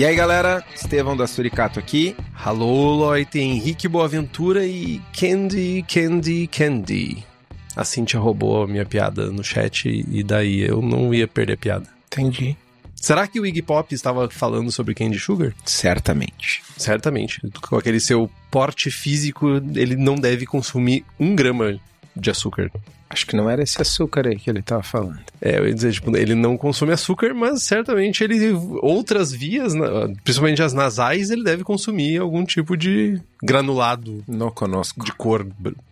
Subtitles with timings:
[0.00, 2.16] E aí galera, Estevão da Suricato aqui.
[2.42, 7.22] Alô, Loite, Henrique Boaventura e Candy, Candy, Candy.
[7.76, 11.56] A Cintia roubou a minha piada no chat e daí eu não ia perder a
[11.58, 11.86] piada.
[12.06, 12.56] Entendi.
[12.94, 15.52] Será que o Iggy Pop estava falando sobre Candy Sugar?
[15.66, 16.62] Certamente.
[16.78, 17.38] Certamente.
[17.68, 21.78] Com aquele seu porte físico, ele não deve consumir um grama
[22.16, 22.70] de açúcar.
[23.10, 25.18] Acho que não era esse açúcar aí que ele tava falando.
[25.40, 29.74] É, eu ia dizer, tipo, ele não consome açúcar, mas certamente ele, outras vias,
[30.22, 34.22] principalmente as nasais, ele deve consumir algum tipo de granulado.
[34.28, 35.04] Não conosco.
[35.04, 35.44] De cor.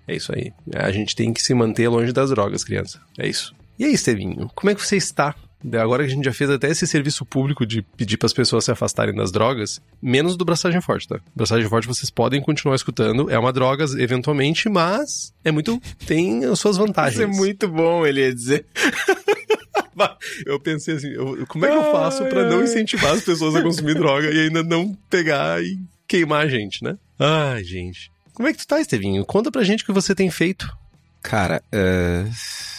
[0.07, 0.53] É isso aí.
[0.75, 3.01] A gente tem que se manter longe das drogas, criança.
[3.19, 3.53] É isso.
[3.77, 5.35] E aí, Estevinho, como é que você está?
[5.81, 8.65] Agora que a gente já fez até esse serviço público de pedir para as pessoas
[8.65, 11.21] se afastarem das drogas, menos do Braçagem Forte, tá?
[11.35, 15.81] Braçagem Forte vocês podem continuar escutando, é uma droga eventualmente, mas é muito.
[16.07, 17.15] tem as suas vantagens.
[17.15, 18.67] Isso é muito bom, ele ia dizer.
[20.47, 23.63] eu pensei assim, eu, como é que eu faço para não incentivar as pessoas a
[23.63, 26.97] consumir droga e ainda não pegar e queimar a gente, né?
[27.19, 28.13] Ai, gente.
[28.33, 29.25] Como é que tu tá, Estevinho?
[29.25, 30.73] Conta pra gente o que você tem feito.
[31.21, 32.78] Cara, uh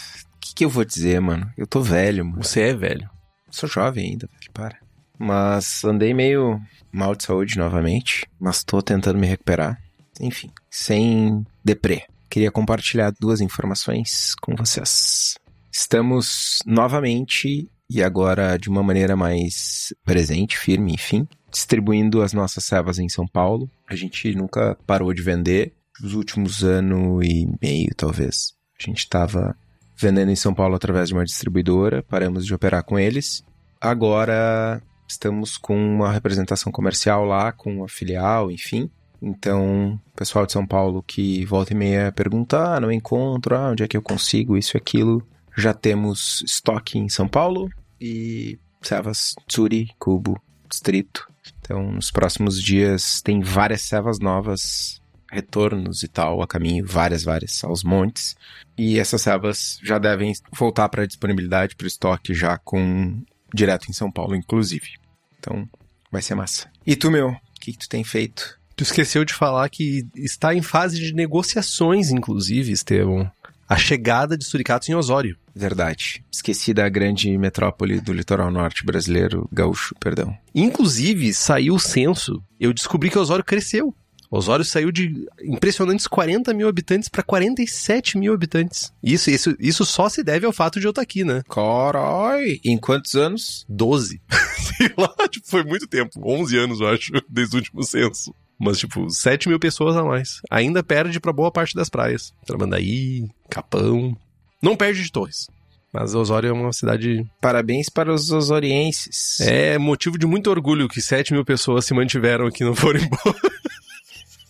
[0.60, 1.50] que, que eu vou dizer, mano?
[1.58, 2.44] Eu tô velho, mano.
[2.44, 3.10] Você é velho.
[3.50, 4.78] Sou jovem ainda, velho, para.
[5.18, 6.60] Mas andei meio
[6.92, 9.82] mal de saúde novamente, mas tô tentando me recuperar.
[10.20, 12.04] Enfim, sem deprê.
[12.30, 15.36] Queria compartilhar duas informações com vocês.
[15.72, 23.00] Estamos novamente, e agora de uma maneira mais presente, firme, enfim, distribuindo as nossas servas
[23.00, 23.70] em São Paulo.
[23.88, 25.74] A gente nunca parou de vender.
[26.02, 28.54] Nos últimos ano e meio, talvez.
[28.80, 29.56] A gente estava
[30.00, 33.44] vendendo em São Paulo através de uma distribuidora, paramos de operar com eles.
[33.82, 38.90] Agora estamos com uma representação comercial lá, com uma filial, enfim.
[39.22, 43.84] Então, pessoal de São Paulo que volta e meia pergunta, ah, não encontro, ah, onde
[43.84, 45.22] é que eu consigo isso e aquilo.
[45.58, 51.28] Já temos estoque em São Paulo e servas Tsuri, Cubo, Distrito.
[51.60, 54.99] Então, nos próximos dias tem várias servas novas
[55.32, 58.36] retornos e tal a caminho, várias, várias, aos montes.
[58.78, 63.22] E essas servas já devem voltar para disponibilidade para o estoque já com
[63.54, 64.94] direto em São Paulo, inclusive.
[65.38, 65.68] Então,
[66.12, 66.70] vai ser massa.
[66.86, 68.60] E tu, meu, o que, que tu tem feito?
[68.76, 73.30] Tu esqueceu de falar que está em fase de negociações, inclusive, Estevão.
[73.68, 75.38] A chegada de suricatos em Osório.
[75.54, 76.24] Verdade.
[76.32, 80.36] Esqueci da grande metrópole do litoral norte brasileiro, gaúcho, perdão.
[80.56, 82.42] Inclusive, saiu o censo.
[82.60, 83.94] Eu descobri que Osório cresceu.
[84.32, 88.94] Osório saiu de impressionantes 40 mil habitantes para 47 mil habitantes.
[89.02, 91.42] Isso, isso, isso só se deve ao fato de eu estar aqui, né?
[91.50, 92.60] Carai!
[92.64, 93.66] Em quantos anos?
[93.68, 94.22] 12.
[94.78, 96.22] Sei lá, tipo, foi muito tempo.
[96.24, 98.34] 11 anos, eu acho, desde o último censo.
[98.60, 100.42] Mas, tipo, 7 mil pessoas a mais.
[100.52, 102.34] Ainda perde para boa parte das praias.
[102.46, 104.16] Tramandaí, Capão.
[104.62, 105.48] Não perde de Torres.
[105.92, 107.26] Mas Osório é uma cidade.
[107.42, 109.40] Parabéns para os osorienses.
[109.40, 113.00] É motivo de muito orgulho que 7 mil pessoas se mantiveram aqui e não foram
[113.02, 113.59] embora.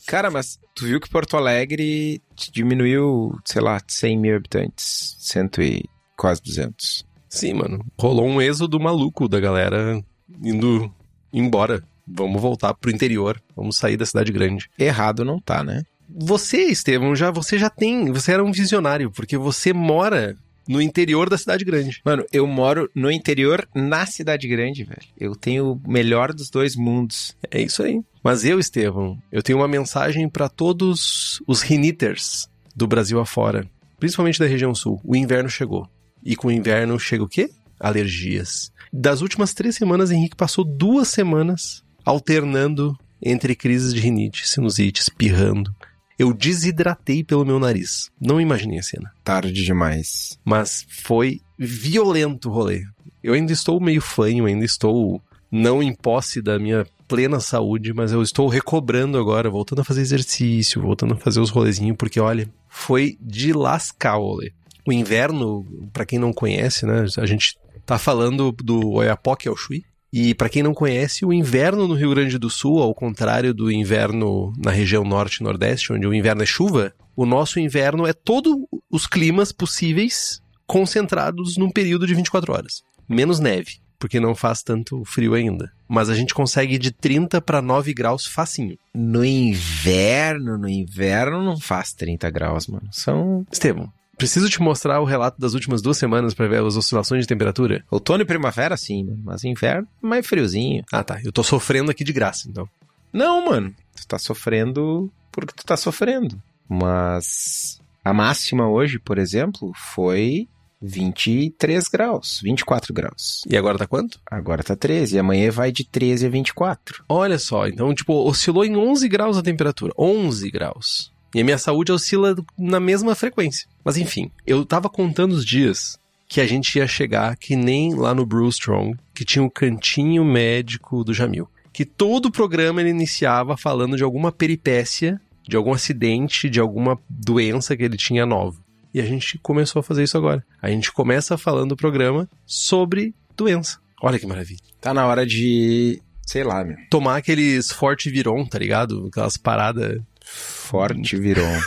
[0.10, 2.20] Cara, mas tu viu que Porto Alegre
[2.52, 5.86] diminuiu, sei lá, 100 mil habitantes, cento e
[6.18, 7.06] quase 200.
[7.30, 7.86] Sim, mano.
[7.96, 10.04] Rolou um êxodo maluco da galera
[10.44, 10.92] indo
[11.32, 11.84] embora.
[12.08, 14.68] Vamos voltar pro interior, vamos sair da cidade grande.
[14.80, 15.84] Errado não tá, né?
[16.10, 20.36] Você, Estevam, já você já tem, você era um visionário, porque você mora
[20.70, 22.00] no interior da cidade grande.
[22.06, 25.02] Mano, eu moro no interior na cidade grande, velho.
[25.20, 27.36] Eu tenho o melhor dos dois mundos.
[27.50, 28.00] É isso aí.
[28.24, 33.68] Mas eu, Estevão, eu tenho uma mensagem para todos os riniters do Brasil afora,
[34.00, 35.02] principalmente da região sul.
[35.04, 35.90] O inverno chegou.
[36.24, 37.50] E com o inverno chega o quê?
[37.80, 38.72] Alergias.
[38.94, 45.74] Das últimas três semanas, Henrique passou duas semanas alternando entre crises de rinite, sinusite, espirrando.
[46.20, 48.12] Eu desidratei pelo meu nariz.
[48.20, 49.12] Não imaginei a cena.
[49.24, 50.38] Tarde demais.
[50.44, 52.84] Mas foi violento o rolê.
[53.24, 58.12] Eu ainda estou meio fanho, ainda estou não em posse da minha plena saúde, mas
[58.12, 62.48] eu estou recobrando agora, voltando a fazer exercício, voltando a fazer os rolezinhos, porque olha,
[62.68, 64.52] foi de lascar, olê.
[64.86, 69.84] O inverno, para quem não conhece, né, a gente tá falando do Oiapoque ao Chuí,
[70.12, 73.72] e para quem não conhece, o inverno no Rio Grande do Sul, ao contrário do
[73.72, 78.14] inverno na região norte e nordeste, onde o inverno é chuva, o nosso inverno é
[78.14, 78.56] todos
[78.90, 82.82] os climas possíveis concentrados num período de 24 horas.
[83.08, 85.72] Menos neve, porque não faz tanto frio ainda.
[85.88, 88.78] Mas a gente consegue de 30 para 9 graus facinho.
[88.94, 92.88] No inverno, no inverno não faz 30 graus, mano.
[92.92, 93.46] São.
[93.52, 97.28] Estevam, preciso te mostrar o relato das últimas duas semanas para ver as oscilações de
[97.28, 97.84] temperatura?
[97.90, 99.18] Outono e primavera, sim.
[99.24, 100.84] Mas inverno, mais friozinho.
[100.92, 101.20] Ah, tá.
[101.24, 102.70] Eu tô sofrendo aqui de graça, então.
[103.12, 103.74] Não, mano.
[103.96, 106.40] Tu tá sofrendo porque tu tá sofrendo.
[106.68, 110.48] Mas a máxima hoje, por exemplo, foi
[110.82, 113.44] 23 graus, 24 graus.
[113.50, 114.20] E agora tá quanto?
[114.30, 115.16] Agora tá 13.
[115.16, 117.04] E amanhã vai de 13 a 24.
[117.08, 119.94] Olha só, então, tipo, oscilou em 11 graus a temperatura.
[119.98, 121.12] 11 graus.
[121.34, 123.68] E a minha saúde oscila na mesma frequência.
[123.84, 128.14] Mas enfim, eu tava contando os dias que a gente ia chegar que nem lá
[128.14, 131.50] no Brew Strong, que tinha o cantinho médico do Jamil.
[131.74, 137.00] Que todo o programa ele iniciava falando de alguma peripécia, de algum acidente, de alguma
[137.10, 138.58] doença que ele tinha nova.
[138.94, 140.44] E a gente começou a fazer isso agora.
[140.62, 143.80] A gente começa falando o programa sobre doença.
[144.02, 144.62] Olha que maravilha.
[144.82, 146.78] Tá na hora de, sei lá, meu.
[146.90, 149.08] Tomar aqueles Forte Viron, tá ligado?
[149.08, 150.00] Aquelas paradas.
[150.34, 151.44] Forte Viron.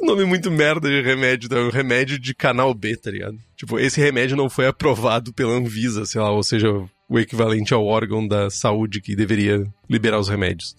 [0.00, 3.36] Nome muito merda de remédio, é um remédio de canal B, tá ligado?
[3.56, 6.68] Tipo, esse remédio não foi aprovado pela Anvisa, sei lá, ou seja,
[7.08, 10.76] o equivalente ao órgão da saúde que deveria liberar os remédios.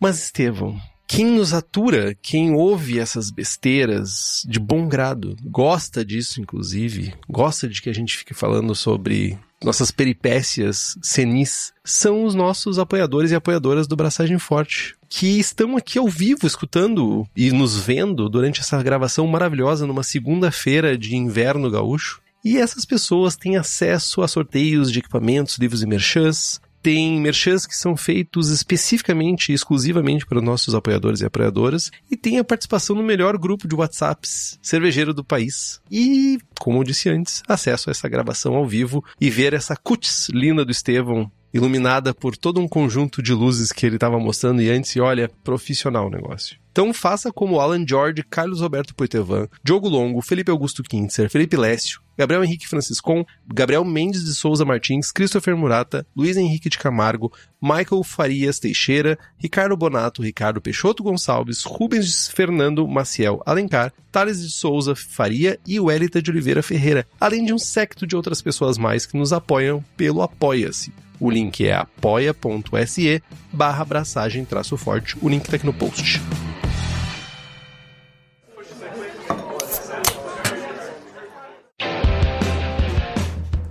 [0.00, 7.14] Mas, Estevão, quem nos atura, quem ouve essas besteiras de bom grado, gosta disso, inclusive,
[7.28, 13.30] gosta de que a gente fique falando sobre nossas peripécias senis, são os nossos apoiadores
[13.30, 18.60] e apoiadoras do Braçagem Forte, que estão aqui ao vivo escutando e nos vendo durante
[18.60, 22.20] essa gravação maravilhosa numa segunda-feira de inverno gaúcho.
[22.44, 27.74] E essas pessoas têm acesso a sorteios de equipamentos, livros e merchans, tem merchans que
[27.74, 33.02] são feitos especificamente e exclusivamente para nossos apoiadores e apoiadoras e tem a participação no
[33.02, 35.80] melhor grupo de WhatsApps cervejeiro do país.
[35.90, 40.28] E, como eu disse antes, acesso a essa gravação ao vivo e ver essa cutis
[40.28, 44.68] linda do Estevão iluminada por todo um conjunto de luzes que ele estava mostrando e
[44.68, 46.58] antes, e olha, profissional o negócio.
[46.72, 52.00] Então faça como Alan George, Carlos Roberto Poitevin, Diogo Longo, Felipe Augusto Kintzer, Felipe Lécio,
[52.18, 58.02] Gabriel Henrique Franciscon, Gabriel Mendes de Souza Martins, Christopher Murata, Luiz Henrique de Camargo, Michael
[58.02, 65.60] Farias Teixeira, Ricardo Bonato, Ricardo Peixoto Gonçalves, Rubens Fernando Maciel Alencar, Thales de Souza Faria
[65.64, 69.32] e Welita de Oliveira Ferreira, além de um secto de outras pessoas mais que nos
[69.32, 71.03] apoiam pelo Apoia-se.
[71.20, 73.22] O link é apoia.se
[73.52, 75.16] barra abraçagem traço forte.
[75.22, 76.20] O link tá aqui no post.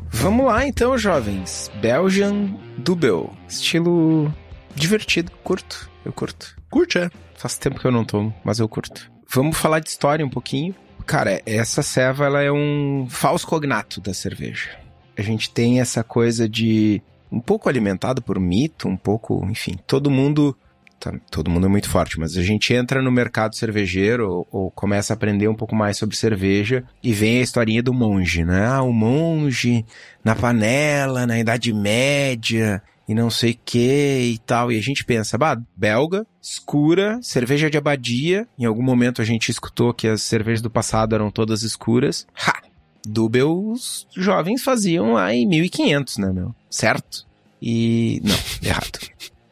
[0.09, 1.69] Vamos lá então, jovens.
[1.81, 3.29] Belgian Double.
[3.47, 4.33] Estilo
[4.73, 5.91] divertido, curto.
[6.05, 6.55] Eu curto.
[6.69, 7.09] Curte, é.
[7.35, 9.11] Faz tempo que eu não tomo, mas eu curto.
[9.27, 10.73] Vamos falar de história um pouquinho.
[11.05, 14.69] Cara, essa ceva ela é um falso cognato da cerveja.
[15.17, 17.01] A gente tem essa coisa de
[17.33, 20.55] um pouco alimentado por mito, um pouco, enfim, todo mundo
[20.99, 24.71] tá, todo mundo é muito forte, mas a gente entra no mercado cervejeiro ou, ou,
[24.71, 28.67] começa a aprender um pouco mais sobre cerveja e vem a historinha do monge, né?
[28.67, 29.83] Ah, o monge
[30.23, 34.71] na panela, na Idade Média e não sei que e tal.
[34.71, 38.47] E a gente pensa, bah, belga, escura, cerveja de abadia.
[38.57, 42.25] Em algum momento a gente escutou que as cervejas do passado eram todas escuras.
[42.47, 42.62] Ha!
[43.05, 46.55] Dubel os jovens faziam lá em 1500, né, meu?
[46.69, 47.25] Certo?
[47.61, 48.21] E.
[48.23, 48.35] Não,
[48.67, 48.99] errado.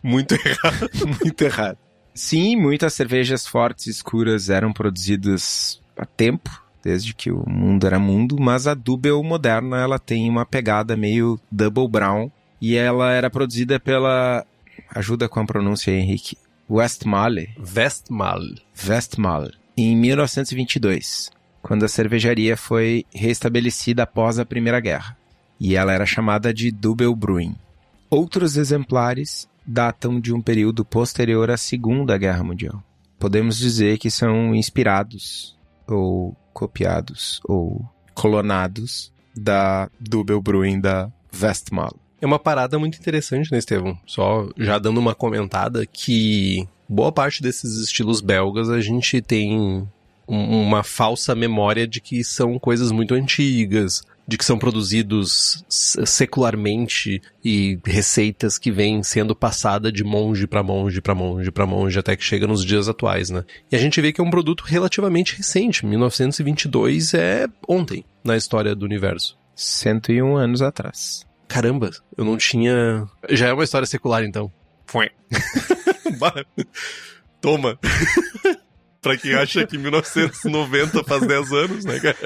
[0.04, 0.90] Muito errado.
[1.24, 1.78] Muito errado.
[2.14, 6.50] Sim, muitas cervejas fortes e escuras eram produzidas há tempo,
[6.84, 11.40] desde que o mundo era mundo, mas a Dubel moderna ela tem uma pegada meio
[11.50, 12.30] double brown
[12.60, 14.46] e ela era produzida pela
[14.94, 16.38] ajuda com a pronúncia Henrique
[16.70, 17.50] Westmalle.
[17.58, 18.62] Westmalle.
[18.88, 21.32] Westmalle em 1922
[21.72, 25.16] quando a cervejaria foi restabelecida após a Primeira Guerra,
[25.58, 27.56] e ela era chamada de Double Brewing.
[28.10, 32.84] Outros exemplares datam de um período posterior à Segunda Guerra Mundial.
[33.18, 41.10] Podemos dizer que são inspirados, ou copiados, ou clonados da Double Brewing da
[41.42, 41.96] Westmalle.
[42.20, 43.98] É uma parada muito interessante, né, Estevão?
[44.06, 49.88] Só já dando uma comentada que boa parte desses estilos belgas a gente tem
[50.32, 57.78] uma falsa memória de que são coisas muito antigas, de que são produzidos secularmente e
[57.86, 62.24] receitas que vêm sendo passada de monge para monge para monge para monge até que
[62.24, 63.44] chega nos dias atuais, né?
[63.70, 68.74] E a gente vê que é um produto relativamente recente, 1922 é ontem na história
[68.74, 69.38] do universo.
[69.54, 71.26] 101 anos atrás.
[71.48, 73.06] Caramba, eu não tinha.
[73.30, 74.50] Já é uma história secular então.
[77.42, 77.78] Toma.
[79.02, 82.18] pra quem acha que 1990 faz 10 anos, né, cara?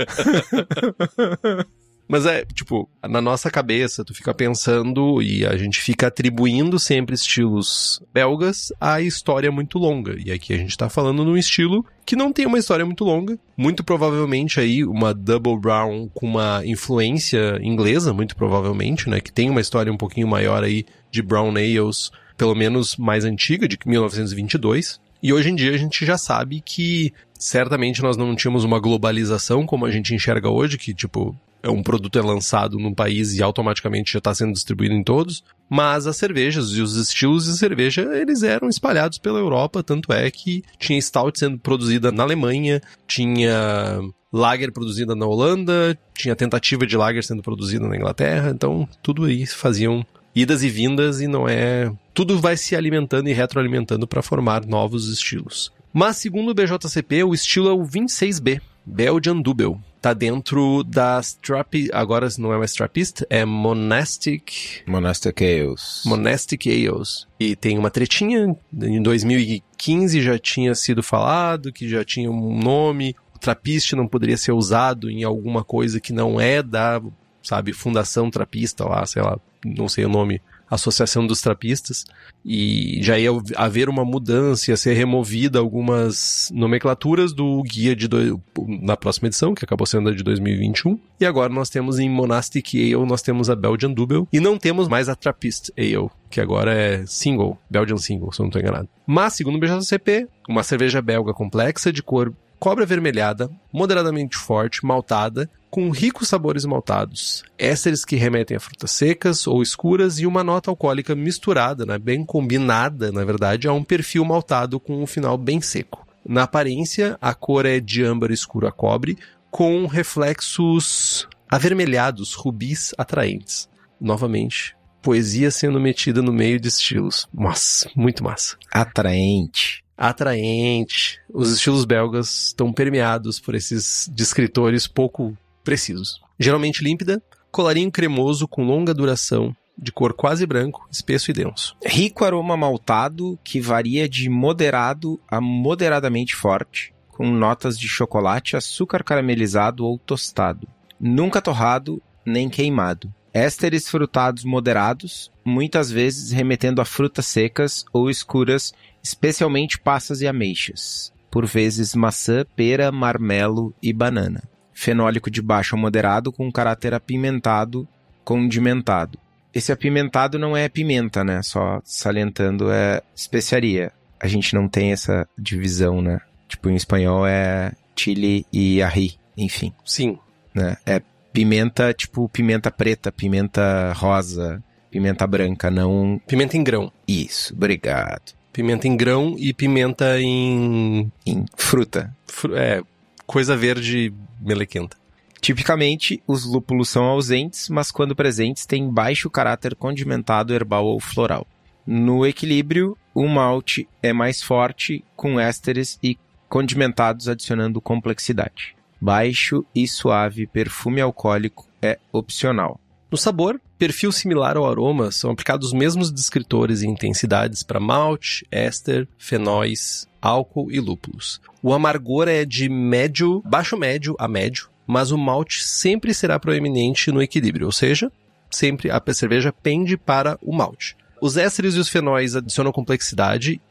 [2.08, 7.16] Mas é, tipo, na nossa cabeça, tu fica pensando e a gente fica atribuindo sempre
[7.16, 10.16] estilos belgas à história muito longa.
[10.24, 13.40] E aqui a gente tá falando num estilo que não tem uma história muito longa.
[13.58, 19.20] Muito provavelmente aí uma Double Brown com uma influência inglesa, muito provavelmente, né?
[19.20, 23.68] Que tem uma história um pouquinho maior aí de Brown Ales, pelo menos mais antiga,
[23.68, 25.00] de 1922.
[25.26, 29.66] E hoje em dia a gente já sabe que certamente nós não tínhamos uma globalização
[29.66, 33.42] como a gente enxerga hoje, que tipo, é um produto é lançado num país e
[33.42, 38.04] automaticamente já está sendo distribuído em todos, mas as cervejas e os estilos de cerveja,
[38.14, 44.00] eles eram espalhados pela Europa, tanto é que tinha stout sendo produzida na Alemanha, tinha
[44.32, 49.48] lager produzida na Holanda, tinha tentativa de lager sendo produzida na Inglaterra, então tudo aí
[49.48, 50.06] faziam
[50.36, 51.92] idas e vindas e não é.
[52.16, 55.70] Tudo vai se alimentando e retroalimentando para formar novos estilos.
[55.92, 59.76] Mas, segundo o BJCP, o estilo é o 26B, Belgian Double.
[60.02, 61.90] Tá dentro das Trap...
[61.92, 64.82] Agora não é mais Trappist, é Monastic...
[64.88, 66.04] Monastic Ales.
[66.06, 67.28] Monastic Ales.
[67.38, 73.14] E tem uma tretinha, em 2015 já tinha sido falado, que já tinha um nome,
[73.36, 77.02] o Trappist não poderia ser usado em alguma coisa que não é da,
[77.44, 82.06] sabe, Fundação Trapista lá, sei lá, não sei o nome, Associação dos Trapistas,
[82.44, 88.42] e já ia haver uma mudança, ia ser removida algumas nomenclaturas do guia de do...
[88.68, 91.00] na próxima edição, que acabou sendo a de 2021.
[91.20, 94.88] E agora nós temos em Monastic Ale, nós temos a Belgian Double, e não temos
[94.88, 98.90] mais a Trappist Ale, que agora é single, Belgian Single, se eu não estou enganado.
[99.06, 105.50] Mas, segundo o BJCP, uma cerveja belga complexa de cor cobre avermelhada, moderadamente forte, maltada,
[105.76, 110.72] com ricos sabores maltados, ésteres que remetem a frutas secas ou escuras e uma nota
[110.72, 115.60] alcoólica misturada, né, bem combinada, na verdade, a um perfil maltado com um final bem
[115.60, 116.08] seco.
[116.26, 119.18] Na aparência, a cor é de âmbar escuro a cobre,
[119.52, 123.68] com reflexos avermelhados, rubis atraentes.
[124.00, 127.28] Novamente, poesia sendo metida no meio de estilos.
[127.34, 128.56] Massa, muito massa.
[128.72, 129.84] Atraente.
[129.98, 131.20] Atraente.
[131.34, 136.22] Os estilos belgas estão permeados por esses descritores pouco precisos.
[136.40, 141.76] Geralmente límpida, colarinho cremoso com longa duração, de cor quase branco, espesso e denso.
[141.86, 149.04] Rico aroma maltado que varia de moderado a moderadamente forte, com notas de chocolate, açúcar
[149.04, 150.68] caramelizado ou tostado.
[151.00, 153.14] Nunca torrado nem queimado.
[153.34, 161.12] Ésteres frutados moderados, muitas vezes remetendo a frutas secas ou escuras, especialmente passas e ameixas.
[161.30, 167.88] Por vezes maçã, pera, marmelo e banana fenólico de baixo a moderado com caráter apimentado,
[168.24, 169.18] condimentado.
[169.54, 171.42] Esse apimentado não é pimenta, né?
[171.42, 173.94] Só salientando é especiaria.
[174.20, 176.20] A gente não tem essa divisão, né?
[176.48, 179.74] Tipo, em espanhol é chile e arri, enfim.
[179.86, 180.20] Sim.
[180.54, 180.76] Né?
[180.86, 181.02] É
[181.32, 186.20] pimenta, tipo pimenta preta, pimenta rosa, pimenta branca, não...
[186.28, 186.92] Pimenta em grão.
[187.08, 188.34] Isso, obrigado.
[188.52, 191.12] Pimenta em grão e pimenta em...
[191.26, 192.14] Em fruta.
[192.26, 192.56] Fru...
[192.56, 192.82] É,
[193.26, 194.98] coisa verde melequenta.
[195.42, 201.46] Tipicamente, os lúpulos são ausentes, mas quando presentes têm baixo caráter condimentado herbal ou floral.
[201.86, 206.18] No equilíbrio, o malte é mais forte, com ésteres e
[206.50, 208.76] condimentados adicionando complexidade.
[209.00, 212.80] Baixo e suave perfume alcoólico é opcional.
[213.16, 218.46] No sabor, perfil similar ao aroma, são aplicados os mesmos descritores e intensidades para malte,
[218.52, 221.40] éster, fenóis, álcool e lúpulos.
[221.64, 227.10] O amargor é de médio, baixo médio a médio, mas o malte sempre será proeminente
[227.10, 228.12] no equilíbrio, ou seja,
[228.52, 230.98] sempre a cerveja pende para o malte.
[231.22, 233.62] Os ésteres e os fenóis adicionam complexidade,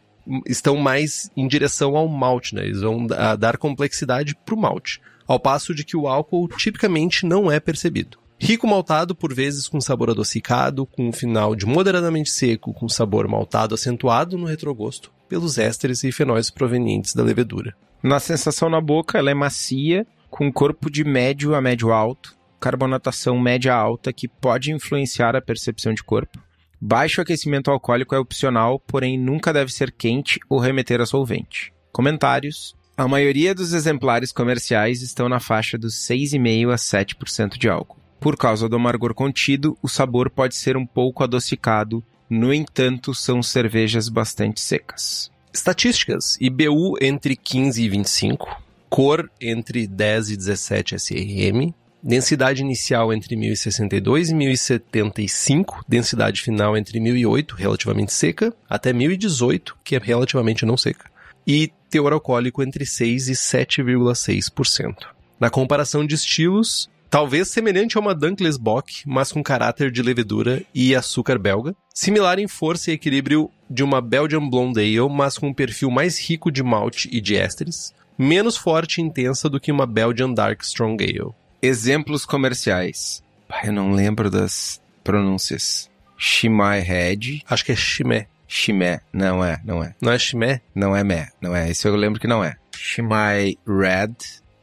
[0.47, 2.65] estão mais em direção ao malte, né?
[2.65, 7.53] Eles vão dar complexidade para o malte, ao passo de que o álcool tipicamente não
[7.53, 8.24] é percebido.
[8.39, 13.29] Rico maltado, por vezes com sabor adocicado, com um final de moderadamente seco, com sabor
[13.29, 17.75] maltado acentuado no retrogosto, pelos ésteres e fenóis provenientes da levedura.
[18.03, 23.39] Na sensação na boca, ela é macia, com corpo de médio a médio alto, carbonatação
[23.39, 26.39] média alta que pode influenciar a percepção de corpo.
[26.81, 31.73] Baixo aquecimento alcoólico é opcional, porém nunca deve ser quente ou remeter a solvente.
[31.91, 38.04] Comentários: A maioria dos exemplares comerciais estão na faixa dos 6,5 a 7% de álcool.
[38.25, 43.43] Por causa do amargor contido, o sabor pode ser um pouco adocicado, no entanto, são
[43.43, 45.31] cervejas bastante secas.
[45.53, 53.37] Estatísticas: IBU entre 15 e 25, cor entre 10 e 17 SRM, densidade inicial entre
[53.37, 60.79] 1062 e 1075, densidade final entre 1008, relativamente seca, até 1018, que é relativamente não
[60.79, 61.11] seca,
[61.47, 65.09] e teor alcoólico entre 6 e 7,6%.
[65.39, 70.65] Na comparação de estilos, talvez semelhante a uma Dunkless Bock, mas com caráter de levedura
[70.75, 75.47] e açúcar belga, similar em força e equilíbrio de uma Belgian Blonde Ale, mas com
[75.47, 79.71] um perfil mais rico de malte e de ésteres, menos forte e intensa do que
[79.71, 81.33] uma Belgian Dark Strong Ale.
[81.63, 83.23] Exemplos comerciais.
[83.63, 85.89] Eu não lembro das pronúncias.
[86.19, 87.45] Shimai Head.
[87.49, 88.27] Acho que é Chimé.
[88.49, 89.03] Chimé.
[89.13, 89.95] Não é, não é.
[90.03, 90.63] Não é Chimé?
[90.75, 91.71] Não é Mé, não é.
[91.71, 92.57] Esse eu lembro que não é.
[92.77, 94.17] Shimai Red.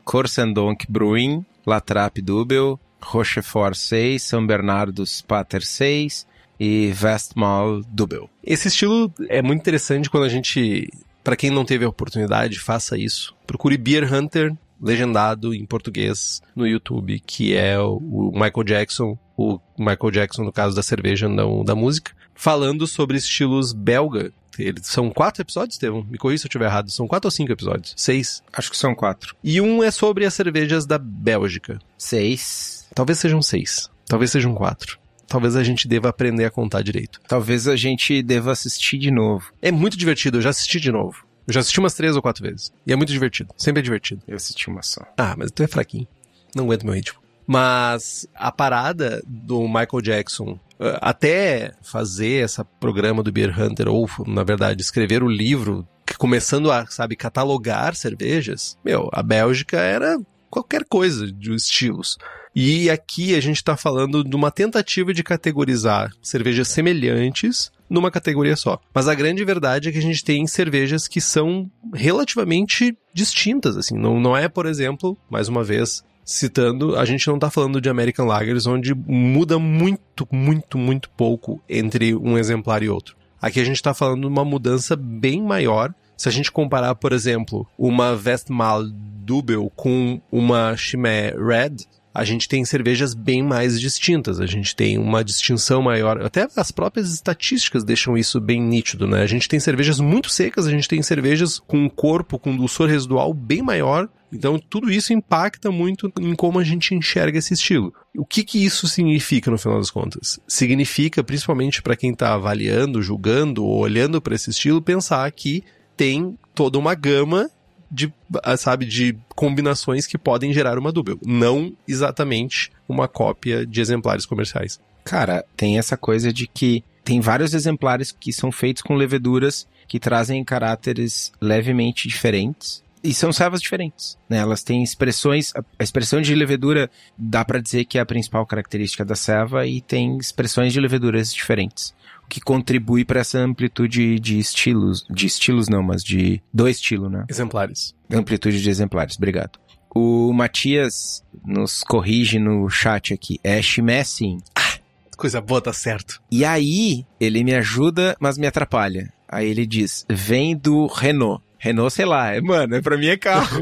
[0.04, 1.46] Corsandonk Brewing.
[1.66, 2.80] Latrap Dubel.
[3.02, 4.22] Rochefort 6.
[4.22, 6.28] São Bernardos Pater 6.
[6.60, 8.30] E Westmahl Dubel.
[8.44, 10.90] Esse estilo é muito interessante quando a gente...
[11.24, 13.36] Para quem não teve a oportunidade, faça isso.
[13.46, 20.12] Procure Beer Hunter legendado em português no YouTube, que é o Michael Jackson, o Michael
[20.12, 24.34] Jackson no caso da cerveja, não da música, falando sobre estilos belga.
[24.58, 26.04] Eles são quatro episódios, Estevam?
[26.10, 26.92] Me corrija se eu estiver errado.
[26.92, 27.94] São quatro ou cinco episódios?
[27.96, 28.44] Seis?
[28.52, 29.36] Acho que são quatro.
[29.44, 31.80] E um é sobre as cervejas da Bélgica.
[31.98, 32.88] Seis.
[32.94, 33.90] Talvez sejam seis.
[34.06, 35.00] Talvez sejam quatro.
[35.28, 37.22] Talvez a gente deva aprender a contar direito.
[37.28, 39.54] Talvez a gente deva assistir de novo.
[39.62, 41.26] É muito divertido, eu já assisti de novo.
[41.48, 42.72] Eu já assisti umas três ou quatro vezes.
[42.86, 43.54] E é muito divertido.
[43.58, 44.22] Sempre é divertido.
[44.28, 45.02] Eu assisti uma só.
[45.18, 46.08] Ah, mas tu é fraquinho.
[46.54, 47.20] Não aguento meu ritmo.
[47.48, 50.60] Mas a parada do Michael Jackson,
[51.02, 56.86] até fazer esse programa do Beer Hunter, ou, na verdade, escrever o livro, começando a,
[56.88, 60.18] sabe, catalogar cervejas, meu, a Bélgica era
[60.50, 62.18] qualquer coisa de estilos.
[62.54, 68.58] E aqui a gente está falando de uma tentativa de categorizar cervejas semelhantes numa categoria
[68.58, 68.80] só.
[68.94, 73.98] Mas a grande verdade é que a gente tem cervejas que são relativamente distintas, assim.
[73.98, 77.90] Não, não é, por exemplo, mais uma vez, citando, a gente não tá falando de
[77.90, 83.16] American Lagers, onde muda muito, muito, muito pouco entre um exemplar e outro.
[83.42, 85.94] Aqui a gente tá falando de uma mudança bem maior.
[86.16, 92.48] Se a gente comparar, por exemplo, uma Westmahl Dubel com uma Chimay Red, a gente
[92.48, 97.84] tem cervejas bem mais distintas, a gente tem uma distinção maior, até as próprias estatísticas
[97.84, 99.22] deixam isso bem nítido, né?
[99.22, 102.90] A gente tem cervejas muito secas, a gente tem cervejas com um corpo com dulçor
[102.90, 107.94] residual bem maior, então tudo isso impacta muito em como a gente enxerga esse estilo.
[108.16, 110.40] O que que isso significa no final das contas?
[110.48, 115.64] Significa, principalmente para quem está avaliando, julgando ou olhando para esse estilo, pensar que
[115.96, 117.50] tem toda uma gama
[117.92, 118.12] de,
[118.58, 121.20] sabe, de combinações que podem gerar uma dúbel.
[121.26, 124.80] Não exatamente uma cópia de exemplares comerciais.
[125.04, 130.00] Cara, tem essa coisa de que tem vários exemplares que são feitos com leveduras que
[130.00, 132.82] trazem caráteres levemente diferentes.
[133.04, 134.38] E são servas diferentes, né?
[134.38, 139.04] Elas têm expressões, a expressão de levedura dá para dizer que é a principal característica
[139.04, 141.96] da serva e tem expressões de leveduras diferentes
[142.32, 147.26] que contribui para essa amplitude de estilos, de estilos não, mas de do estilo, né?
[147.30, 147.94] Exemplares.
[148.10, 149.60] Amplitude de exemplares, obrigado.
[149.94, 153.38] O Matias nos corrige no chat aqui.
[153.44, 154.38] É sim.
[154.56, 154.78] Ah,
[155.18, 156.22] coisa boa, tá certo.
[156.32, 159.12] E aí, ele me ajuda, mas me atrapalha.
[159.28, 161.44] Aí ele diz, vem do Renault.
[161.60, 163.62] Renault, sei lá, é, mano, é pra mim é carro.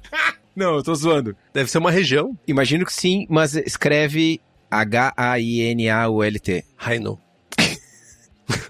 [0.54, 1.34] Não, eu tô zoando.
[1.54, 2.38] Deve ser uma região.
[2.46, 6.64] Imagino que sim, mas escreve H-A-I-N-A-U-L-T.
[6.76, 7.18] Renault.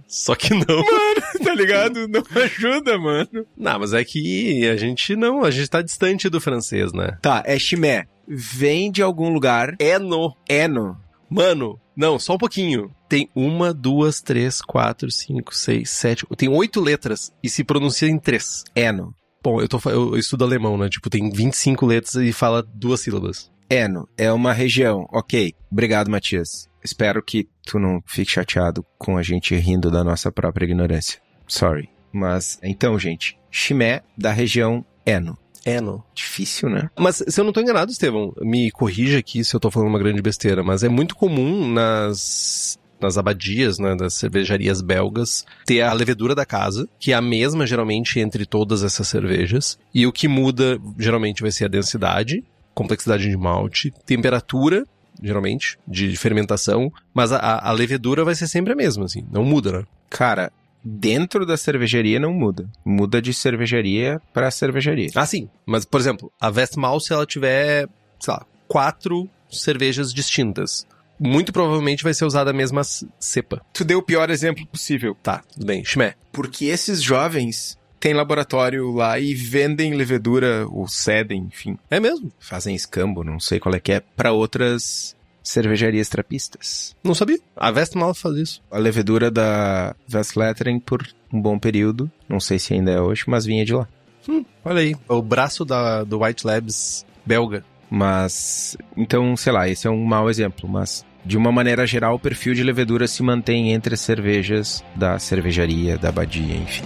[0.07, 0.77] Só que não.
[0.77, 2.09] Mano, tá ligado?
[2.09, 3.47] Não ajuda, mano.
[3.57, 7.19] Não, mas é que a gente não, a gente tá distante do francês, né?
[7.23, 8.07] Tá, é chimé.
[8.27, 9.77] Vem de algum lugar.
[9.79, 10.35] Eno.
[10.49, 10.97] Eno.
[11.29, 12.91] Mano, não, só um pouquinho.
[13.09, 16.27] Tem uma, duas, três, quatro, cinco, seis, sete.
[16.37, 18.65] Tem oito letras e se pronuncia em três.
[18.75, 19.15] Eno.
[19.43, 20.89] Bom, eu, tô, eu, eu estudo alemão, né?
[20.89, 23.51] Tipo, tem 25 letras e fala duas sílabas.
[23.71, 24.09] Eno.
[24.17, 25.07] É uma região.
[25.13, 25.55] Ok.
[25.71, 26.70] Obrigado, Matias.
[26.83, 31.21] Espero que tu não fique chateado com a gente rindo da nossa própria ignorância.
[31.47, 31.89] Sorry.
[32.13, 35.37] Mas, então, gente, Chimé da região Eno.
[35.65, 36.05] Eno.
[36.15, 36.91] Difícil, né?
[36.99, 39.99] Mas se eu não tô enganado, Estevão, me corrija aqui se eu tô falando uma
[39.99, 45.91] grande besteira, mas é muito comum nas nas abadias, né, das cervejarias belgas, ter a
[45.91, 50.29] levedura da casa, que é a mesma geralmente entre todas essas cervejas, e o que
[50.29, 54.85] muda geralmente vai ser a densidade, complexidade de malte, temperatura
[55.23, 59.73] geralmente, de fermentação, mas a, a levedura vai ser sempre a mesma, assim, não muda,
[59.73, 59.85] né?
[60.09, 60.53] Cara,
[60.85, 62.69] dentro da cervejaria não muda.
[62.85, 65.11] Muda de cervejaria para cervejaria.
[65.15, 65.49] Ah, sim.
[65.67, 70.87] Mas, por exemplo, a Westmahl, se ela tiver, sei lá, quatro cervejas distintas.
[71.19, 73.61] Muito provavelmente vai ser usada a mesma cepa.
[73.75, 75.15] Tu deu o pior exemplo possível.
[75.23, 75.85] Tá, tudo bem.
[75.85, 76.15] Chimé.
[76.33, 81.79] Porque esses jovens têm laboratório lá e vendem levedura, ou cedem, enfim.
[81.91, 82.33] É mesmo?
[82.41, 86.97] Fazem escambo, não sei qual é que é, para outras cervejarias trapistas.
[87.05, 87.39] Não sabia.
[87.57, 88.63] A Westmalle faz isso.
[88.71, 93.45] A levedura da Westlettering por um bom período, não sei se ainda é hoje, mas
[93.45, 93.87] vinha de lá.
[94.29, 97.65] Hum, olha aí, o braço da, do White Labs belga.
[97.91, 102.21] Mas, então, sei lá, esse é um mau exemplo, mas de uma maneira geral, o
[102.21, 106.85] perfil de levedura se mantém entre as cervejas da cervejaria, da abadia, enfim.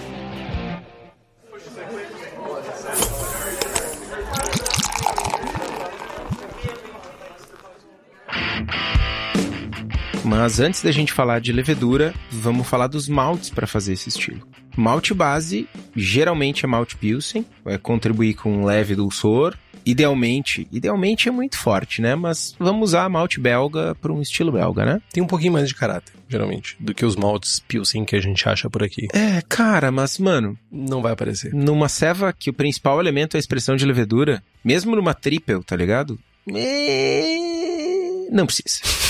[10.25, 14.49] Mas antes da gente falar de levedura, vamos falar dos maltes para fazer esse estilo.
[14.75, 19.55] Malte base geralmente é malte Pilsen, vai contribuir com um leve dulçor.
[19.87, 22.15] Idealmente, idealmente é muito forte, né?
[22.15, 25.03] Mas vamos usar malte belga para um estilo belga, né?
[25.13, 28.49] Tem um pouquinho mais de caráter, geralmente, do que os maltes Pilsen que a gente
[28.49, 29.07] acha por aqui.
[29.13, 31.53] É, cara, mas mano, não vai aparecer.
[31.53, 35.77] Numa ceva que o principal elemento é a expressão de levedura, mesmo numa triple, tá
[35.77, 36.19] ligado?
[38.33, 39.04] Não precisa.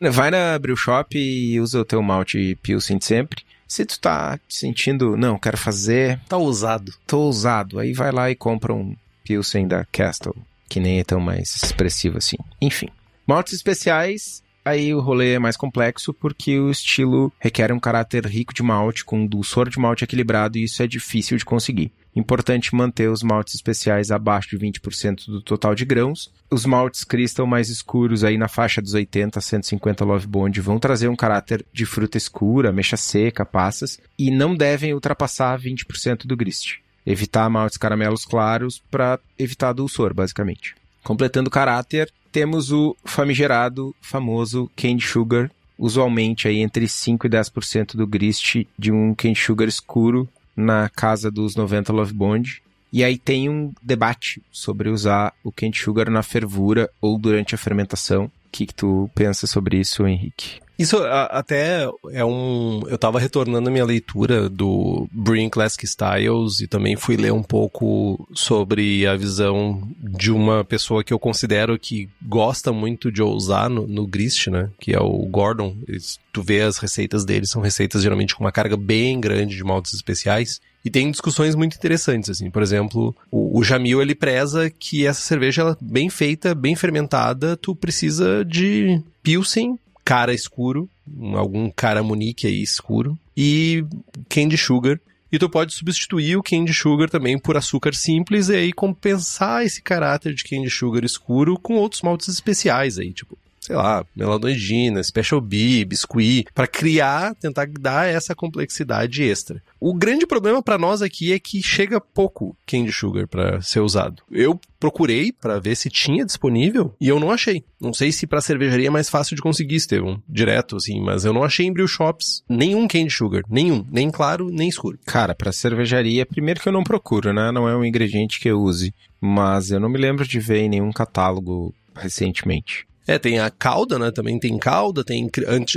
[0.00, 3.44] Vai na Brew Shop e usa o teu malte Pilsen de sempre.
[3.66, 6.20] Se tu tá sentindo, não, quero fazer...
[6.28, 6.94] Tá ousado.
[7.06, 7.78] Tô ousado.
[7.78, 10.36] Aí vai lá e compra um Pilsen da Castle,
[10.68, 12.36] que nem é tão mais expressivo assim.
[12.60, 12.88] Enfim.
[13.26, 18.52] Maltes especiais, aí o rolê é mais complexo porque o estilo requer um caráter rico
[18.52, 21.92] de malte, com um dulçor de malte equilibrado e isso é difícil de conseguir.
[22.14, 26.32] Importante manter os maltes especiais abaixo de 20% do total de grãos.
[26.50, 30.78] Os maltes crystal mais escuros aí na faixa dos 80 a 150 Love Bond vão
[30.78, 36.36] trazer um caráter de fruta escura, mecha seca, passas e não devem ultrapassar 20% do
[36.36, 36.78] grist.
[37.04, 40.74] Evitar maltes caramelos claros para evitar dulçor, basicamente.
[41.06, 47.94] Completando o caráter, temos o famigerado, famoso Candy Sugar, usualmente aí entre 5 e 10%
[47.94, 52.60] do grist de um Candy Sugar escuro na casa dos 90 Love Bond.
[52.92, 57.58] E aí tem um debate sobre usar o Kent Sugar na fervura ou durante a
[57.58, 58.24] fermentação.
[58.24, 60.58] O que, que tu pensa sobre isso, Henrique?
[60.78, 62.82] Isso a, até é um.
[62.86, 67.42] Eu tava retornando a minha leitura do Brewing Classic Styles e também fui ler um
[67.42, 73.70] pouco sobre a visão de uma pessoa que eu considero que gosta muito de ousar
[73.70, 74.70] no, no grist, né?
[74.78, 75.74] Que é o Gordon.
[75.88, 79.64] Eles, tu vê as receitas dele, são receitas geralmente com uma carga bem grande de
[79.64, 80.60] maltes especiais.
[80.84, 82.48] E tem discussões muito interessantes, assim.
[82.48, 87.56] Por exemplo, o, o Jamil, ele preza que essa cerveja, ela, bem feita, bem fermentada,
[87.56, 89.76] tu precisa de Pilsen
[90.06, 90.88] cara escuro,
[91.34, 93.84] algum cara Munique aí escuro, e
[94.28, 95.00] candy sugar.
[95.32, 99.82] E tu pode substituir o candy sugar também por açúcar simples e aí compensar esse
[99.82, 105.40] caráter de candy sugar escuro com outros maltes especiais aí, tipo sei lá, melanoidina, special
[105.40, 109.60] bee, biscuit, para criar, tentar dar essa complexidade extra.
[109.80, 114.22] O grande problema para nós aqui é que chega pouco candy sugar para ser usado.
[114.30, 117.64] Eu procurei para ver se tinha disponível e eu não achei.
[117.80, 121.32] Não sei se para cervejaria é mais fácil de conseguir, Estevão, direto assim, mas eu
[121.32, 124.96] não achei em brew shops nenhum candy sugar, nenhum, nem claro, nem escuro.
[125.04, 127.50] Cara, para cervejaria, primeiro que eu não procuro, né?
[127.50, 130.68] Não é um ingrediente que eu use, mas eu não me lembro de ver em
[130.68, 132.86] nenhum catálogo recentemente.
[133.06, 134.10] É, tem a calda, né?
[134.10, 135.30] Também tem calda, tem.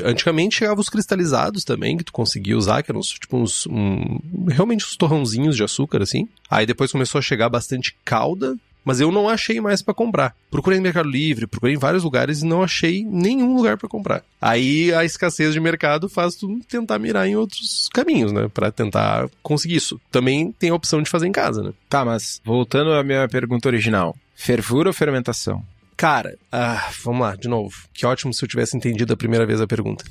[0.03, 3.67] Antigamente chegava os cristalizados também, que tu conseguia usar, que eram tipo uns.
[3.67, 6.27] Um, realmente uns torrãozinhos de açúcar, assim.
[6.49, 10.35] Aí depois começou a chegar bastante calda, mas eu não achei mais para comprar.
[10.49, 14.23] Procurei no Mercado Livre, procurei em vários lugares e não achei nenhum lugar para comprar.
[14.41, 19.29] Aí a escassez de mercado faz tu tentar mirar em outros caminhos, né, para tentar
[19.43, 20.01] conseguir isso.
[20.11, 21.71] Também tem a opção de fazer em casa, né?
[21.87, 25.63] Tá, mas voltando à minha pergunta original, fervura ou fermentação?
[25.99, 27.75] Cara, ah, vamos lá, de novo.
[27.93, 30.05] Que ótimo se eu tivesse entendido a primeira vez a pergunta.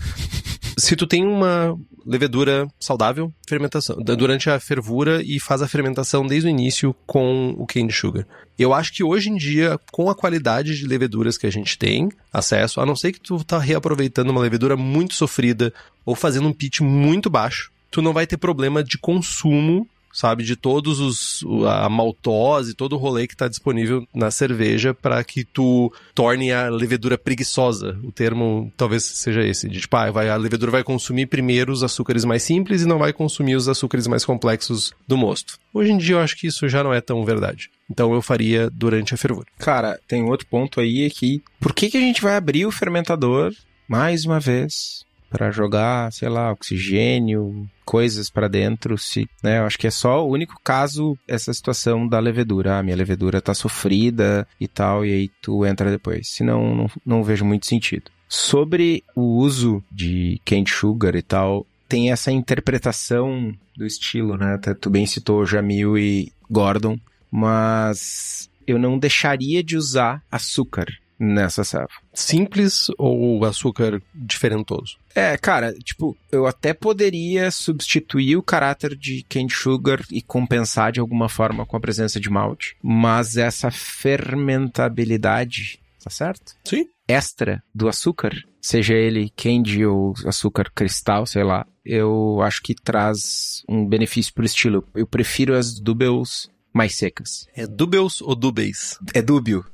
[0.76, 1.74] se tu tem uma
[2.04, 7.66] levedura saudável, fermentação, durante a fervura e faz a fermentação desde o início com o
[7.66, 8.26] cane sugar.
[8.58, 12.10] Eu acho que hoje em dia, com a qualidade de leveduras que a gente tem
[12.30, 15.72] acesso, a não ser que tu tá reaproveitando uma levedura muito sofrida
[16.04, 19.88] ou fazendo um pitch muito baixo, tu não vai ter problema de consumo
[20.18, 20.42] sabe?
[20.42, 21.44] De todos os.
[21.68, 26.68] a maltose, todo o rolê que está disponível na cerveja para que tu torne a
[26.68, 27.96] levedura preguiçosa.
[28.02, 29.68] O termo talvez seja esse.
[29.68, 32.98] De tipo, ah, vai, a levedura vai consumir primeiro os açúcares mais simples e não
[32.98, 35.56] vai consumir os açúcares mais complexos do mosto.
[35.72, 37.70] Hoje em dia eu acho que isso já não é tão verdade.
[37.88, 39.46] Então eu faria durante a fervura.
[39.58, 43.52] Cara, tem outro ponto aí que por que, que a gente vai abrir o fermentador
[43.86, 49.58] mais uma vez para jogar, sei lá, oxigênio, coisas para dentro, se, né?
[49.58, 52.78] Eu acho que é só o único caso essa situação da levedura.
[52.78, 56.28] Ah, minha levedura tá sofrida e tal, e aí tu entra depois.
[56.28, 58.10] Senão, não, não vejo muito sentido.
[58.28, 64.58] Sobre o uso de cane sugar e tal, tem essa interpretação do estilo, né?
[64.80, 66.98] Tu bem citou Jamil e Gordon,
[67.30, 70.86] mas eu não deixaria de usar açúcar
[71.18, 71.88] nessa serva.
[72.14, 74.96] Simples ou açúcar diferentoso?
[75.14, 81.00] É, cara, tipo, eu até poderia substituir o caráter de cane sugar e compensar de
[81.00, 86.54] alguma forma com a presença de malte, mas essa fermentabilidade, tá certo?
[86.64, 86.86] Sim.
[87.08, 93.62] Extra do açúcar, seja ele candy ou açúcar cristal, sei lá, eu acho que traz
[93.68, 94.86] um benefício pro estilo.
[94.94, 97.48] Eu prefiro as doubles mais secas.
[97.56, 98.98] É dubels ou dubéis?
[99.14, 99.64] É dúbio.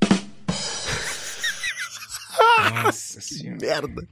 [2.84, 4.06] Nossa que merda.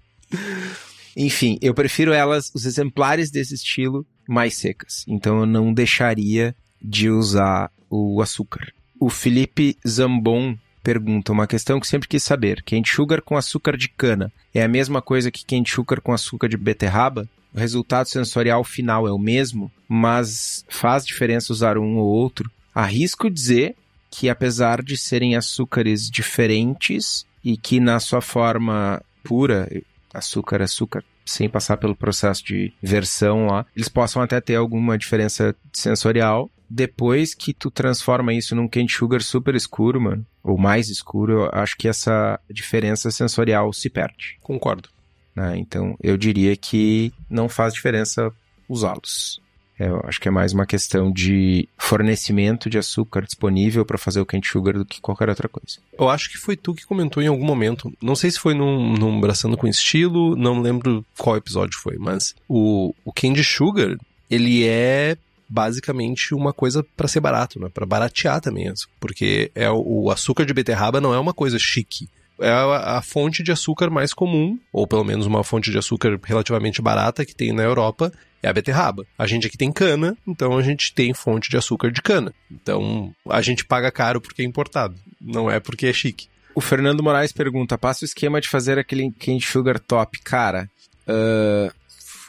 [1.16, 5.04] Enfim, eu prefiro elas, os exemplares desse estilo, mais secas.
[5.06, 8.72] Então eu não deixaria de usar o açúcar.
[8.98, 12.62] O Felipe Zambon pergunta uma questão que sempre quis saber.
[12.62, 16.48] Candy sugar com açúcar de cana é a mesma coisa que candy sugar com açúcar
[16.48, 17.28] de beterraba?
[17.54, 22.50] O resultado sensorial final é o mesmo, mas faz diferença usar um ou outro?
[22.74, 23.76] Arrisco dizer
[24.10, 29.68] que apesar de serem açúcares diferentes e que na sua forma pura,
[30.12, 35.54] açúcar, açúcar, sem passar pelo processo de versão lá, eles possam até ter alguma diferença
[35.72, 36.50] sensorial.
[36.68, 41.50] Depois que tu transforma isso num candy sugar super escuro, mano, ou mais escuro, eu
[41.52, 44.38] acho que essa diferença sensorial se perde.
[44.42, 44.88] Concordo.
[45.34, 45.56] Né?
[45.58, 48.32] Então, eu diria que não faz diferença
[48.68, 49.41] usá-los.
[49.86, 54.26] Eu acho que é mais uma questão de fornecimento de açúcar disponível para fazer o
[54.26, 55.78] candy sugar do que qualquer outra coisa.
[55.98, 57.92] Eu acho que foi tu que comentou em algum momento.
[58.00, 62.34] Não sei se foi num, num Braçando com Estilo, não lembro qual episódio foi, mas
[62.48, 63.96] o, o candy sugar,
[64.30, 65.16] ele é
[65.48, 67.68] basicamente uma coisa para ser barato, né?
[67.68, 72.08] Para baratear também, porque é o, o açúcar de beterraba não é uma coisa chique
[72.40, 76.18] é a, a, fonte de açúcar mais comum, ou pelo menos uma fonte de açúcar
[76.24, 79.06] relativamente barata que tem na Europa, é a beterraba.
[79.16, 82.34] A gente aqui tem cana, então a gente tem fonte de açúcar de cana.
[82.50, 86.28] Então a gente paga caro porque é importado, não é porque é chique.
[86.54, 90.18] O Fernando Moraes pergunta: passa o esquema de fazer aquele cane sugar top.
[90.22, 90.68] Cara,
[91.06, 91.72] uh,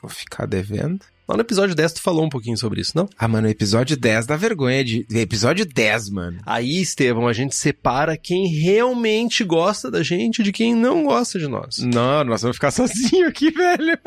[0.01, 1.05] vou ficar devendo.
[1.27, 3.07] Lá no episódio 10 tu falou um pouquinho sobre isso, não?
[3.17, 5.05] Ah, mano, episódio 10 dá vergonha de.
[5.09, 6.39] Episódio 10, mano.
[6.45, 11.47] Aí, Estevão, a gente separa quem realmente gosta da gente de quem não gosta de
[11.47, 11.77] nós.
[11.77, 13.97] Não, nós vamos ficar sozinhos aqui, velho.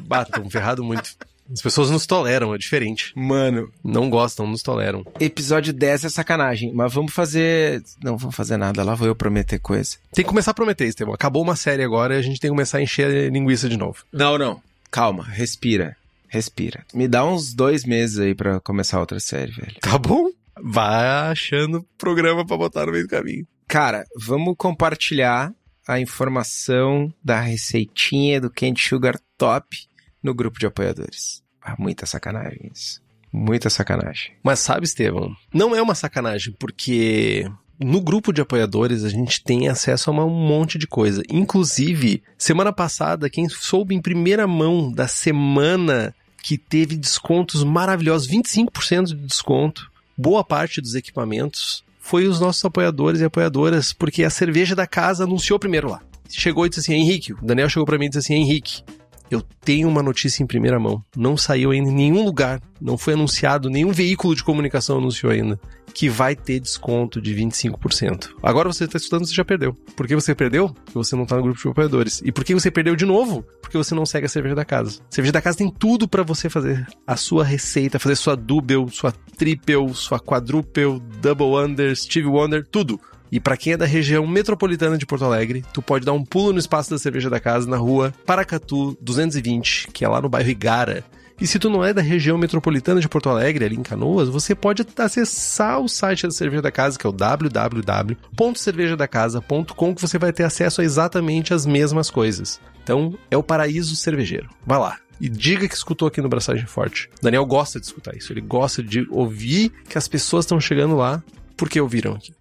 [0.00, 1.10] Bata, ferrado muito.
[1.52, 3.12] As pessoas nos toleram, é diferente.
[3.14, 3.70] Mano.
[3.84, 5.04] Não gostam, nos toleram.
[5.18, 7.82] Episódio 10 é sacanagem, mas vamos fazer.
[8.02, 9.96] Não vamos fazer nada, lá vou eu prometer coisa.
[10.14, 11.12] Tem que começar a prometer, Estevão.
[11.12, 13.76] Acabou uma série agora e a gente tem que começar a encher a linguiça de
[13.76, 14.04] novo.
[14.10, 14.62] Não, não.
[14.90, 15.99] Calma, respira
[16.30, 16.86] respira.
[16.94, 19.74] Me dá uns dois meses aí para começar outra série, velho.
[19.80, 20.30] Tá bom?
[20.62, 23.46] Vai achando programa para botar no meio do caminho.
[23.66, 25.52] Cara, vamos compartilhar
[25.86, 29.76] a informação da receitinha do Candy Sugar Top
[30.22, 31.42] no grupo de apoiadores.
[31.60, 33.02] Ah, muita sacanagem isso.
[33.32, 34.32] Muita sacanagem.
[34.42, 39.68] Mas sabe, Estevão, não é uma sacanagem, porque no grupo de apoiadores a gente tem
[39.68, 41.22] acesso a um monte de coisa.
[41.30, 49.06] Inclusive, semana passada, quem soube em primeira mão da semana que teve descontos maravilhosos, 25%
[49.06, 54.74] de desconto, boa parte dos equipamentos, foi os nossos apoiadores e apoiadoras, porque a cerveja
[54.74, 56.00] da casa anunciou primeiro lá.
[56.28, 58.82] Chegou e disse assim, Henrique, o Daniel chegou para mim e disse assim, Henrique,
[59.30, 61.02] eu tenho uma notícia em primeira mão.
[61.16, 65.58] Não saiu ainda em nenhum lugar, não foi anunciado, nenhum veículo de comunicação anunciou ainda
[65.90, 68.30] que vai ter desconto de 25%.
[68.42, 69.74] Agora você está estudando, você já perdeu.
[69.96, 70.68] Por que você perdeu?
[70.68, 72.22] Porque você não está no grupo de apoiadores.
[72.24, 73.44] E por que você perdeu de novo?
[73.60, 75.00] Porque você não segue a cerveja da casa.
[75.10, 78.88] A cerveja da casa tem tudo para você fazer a sua receita, fazer sua double,
[78.90, 83.00] sua triple, sua quadruple, double under, Steve Wonder, tudo.
[83.30, 86.52] E para quem é da região metropolitana de Porto Alegre, tu pode dar um pulo
[86.52, 90.50] no espaço da cerveja da casa na rua Paracatu 220, que é lá no bairro
[90.50, 91.04] Igara.
[91.40, 94.54] E se tu não é da região metropolitana de Porto Alegre, ali em Canoas, você
[94.54, 100.34] pode acessar o site da Cerveja da Casa, que é o www.cervejadacasa.com, que você vai
[100.34, 102.60] ter acesso a exatamente as mesmas coisas.
[102.82, 104.50] Então, é o paraíso cervejeiro.
[104.66, 104.98] Vai lá.
[105.18, 107.08] E diga que escutou aqui no Braçagem Forte.
[107.22, 108.34] Daniel gosta de escutar isso.
[108.34, 111.22] Ele gosta de ouvir que as pessoas estão chegando lá
[111.56, 112.34] porque ouviram aqui.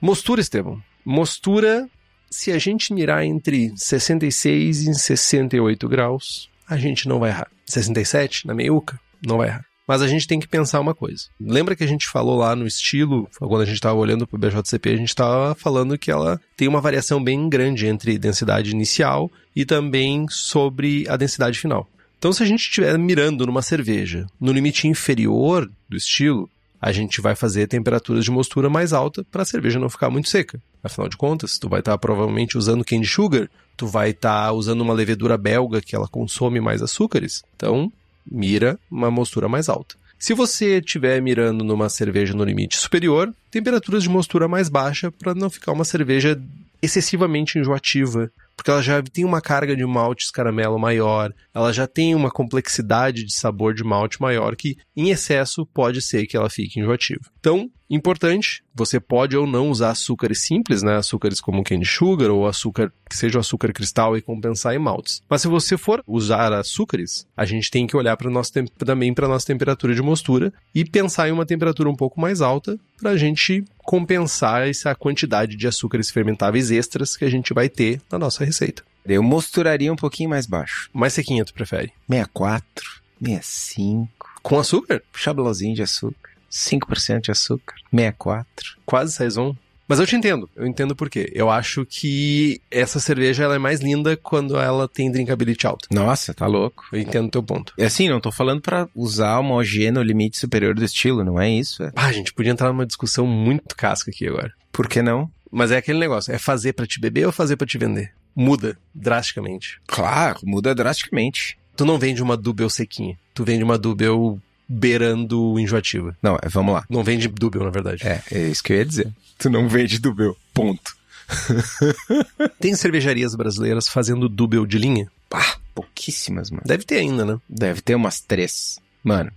[0.00, 0.82] Mostura, Estevam.
[1.04, 1.88] Mostura,
[2.30, 7.50] se a gente mirar entre 66 e 68 graus, a gente não vai errar.
[7.64, 9.64] 67 na meiuca, não vai errar.
[9.86, 11.26] Mas a gente tem que pensar uma coisa.
[11.40, 14.38] Lembra que a gente falou lá no estilo, quando a gente estava olhando para o
[14.38, 19.30] BJCP, a gente estava falando que ela tem uma variação bem grande entre densidade inicial
[19.54, 21.88] e também sobre a densidade final.
[22.18, 26.50] Então, se a gente estiver mirando numa cerveja no limite inferior do estilo,
[26.86, 30.28] a gente vai fazer temperaturas de mostura mais alta para a cerveja não ficar muito
[30.28, 30.62] seca.
[30.84, 34.52] Afinal de contas, tu vai estar tá provavelmente usando candy sugar, tu vai estar tá
[34.52, 37.42] usando uma levedura belga que ela consome mais açúcares.
[37.56, 37.92] Então,
[38.24, 39.96] mira uma mostura mais alta.
[40.16, 45.34] Se você estiver mirando numa cerveja no limite superior, temperaturas de mostura mais baixa para
[45.34, 46.40] não ficar uma cerveja
[46.80, 52.14] excessivamente enjoativa, porque ela já tem uma carga de maltes caramelo maior, ela já tem
[52.14, 56.80] uma complexidade de sabor de malte maior que, em excesso, pode ser que ela fique
[56.80, 57.20] enjoativa.
[57.38, 60.96] Então, importante, você pode ou não usar açúcares simples, né?
[60.96, 65.22] Açúcares como candy sugar ou açúcar que seja o açúcar cristal e compensar em maltes.
[65.28, 69.28] Mas se você for usar açúcares, a gente tem que olhar para nós também para
[69.28, 73.16] nossa temperatura de mostura e pensar em uma temperatura um pouco mais alta para a
[73.16, 78.44] gente compensar essa quantidade de açúcares fermentáveis extras que a gente vai ter na nossa
[78.44, 78.82] receita.
[79.04, 80.90] Eu mosturaria um pouquinho mais baixo.
[80.92, 81.92] Mais sequinha, tu prefere?
[82.08, 84.10] 64, 65.
[84.42, 85.02] Com açúcar?
[85.14, 86.35] Chablozinho de açúcar.
[86.50, 87.74] 5% de açúcar.
[87.90, 88.76] 64.
[88.84, 89.56] Quase saison.
[89.88, 91.30] Mas eu te entendo, eu entendo por quê.
[91.32, 95.86] Eu acho que essa cerveja ela é mais linda quando ela tem drinkability alto.
[95.92, 96.84] Nossa, tá louco.
[96.92, 97.72] Eu entendo o teu ponto.
[97.78, 101.40] É assim, não tô falando para usar uma OG no limite superior do estilo, não
[101.40, 101.84] é isso?
[101.84, 101.92] É.
[101.94, 104.52] Ah, gente podia entrar numa discussão muito casca aqui agora.
[104.72, 105.30] Por que não?
[105.52, 108.12] Mas é aquele negócio, é fazer para te beber ou fazer para te vender?
[108.34, 109.80] Muda drasticamente.
[109.86, 111.56] Claro, muda drasticamente.
[111.76, 116.16] Tu não vende uma Dubel sequinha, tu vende uma Dubel beirando enjoativa.
[116.22, 116.84] Não, é, vamos lá.
[116.88, 118.06] Não vende Dubel, na verdade.
[118.06, 119.12] É, é isso que eu ia dizer.
[119.38, 120.96] Tu não vende Dubel, ponto.
[122.60, 125.10] Tem cervejarias brasileiras fazendo Dubel de linha?
[125.28, 126.62] Pá, pouquíssimas, mano.
[126.64, 127.38] Deve ter ainda, né?
[127.48, 128.78] Deve ter umas três.
[129.02, 129.30] Mano,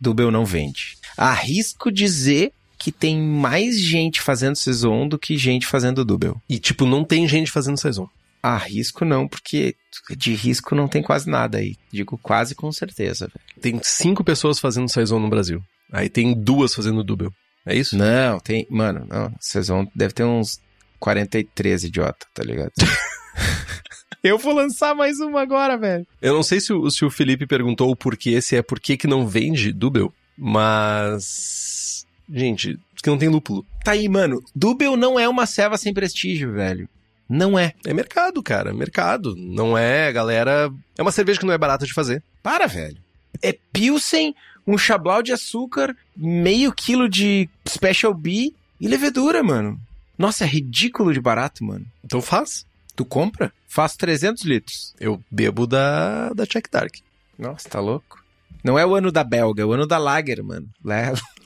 [0.00, 0.96] Dubel não vende.
[1.16, 6.40] Arrisco dizer que tem mais gente fazendo Saison do que gente fazendo Dubel.
[6.48, 8.08] E, tipo, não tem gente fazendo Saison.
[8.46, 9.74] Ah, risco não, porque
[10.14, 11.76] de risco não tem quase nada aí.
[11.90, 13.40] Digo quase com certeza, velho.
[13.58, 15.62] Tem cinco pessoas fazendo Saison no Brasil.
[15.90, 17.32] Aí tem duas fazendo Dubel.
[17.64, 17.96] É isso?
[17.96, 18.66] Não, tem.
[18.68, 19.32] Mano, não.
[19.40, 20.60] Saison deve ter uns
[21.00, 22.72] 43 idiota, tá ligado?
[24.22, 26.06] Eu vou lançar mais uma agora, velho.
[26.20, 29.06] Eu não sei se o, se o Felipe perguntou o porquê, se é por que
[29.06, 32.06] não vende Dubel, mas.
[32.30, 33.64] Gente, que não tem lúpulo.
[33.82, 34.42] Tá aí, mano.
[34.54, 36.86] Dubel não é uma ceva sem prestígio, velho.
[37.28, 37.72] Não é.
[37.84, 38.72] É mercado, cara.
[38.72, 39.34] Mercado.
[39.36, 40.72] Não é, galera.
[40.96, 42.22] É uma cerveja que não é barata de fazer.
[42.42, 42.98] Para, velho.
[43.42, 44.34] É Pilsen,
[44.66, 49.78] um chablau de açúcar, meio quilo de Special B e levedura, mano.
[50.16, 51.84] Nossa, é ridículo de barato, mano.
[52.04, 52.66] Então faz.
[52.94, 53.52] Tu compra?
[53.66, 54.94] Faz 300 litros.
[55.00, 56.94] Eu bebo da, da Check Dark.
[57.36, 58.22] Nossa, tá louco?
[58.62, 60.68] Não é o ano da Belga, é o ano da Lager, mano.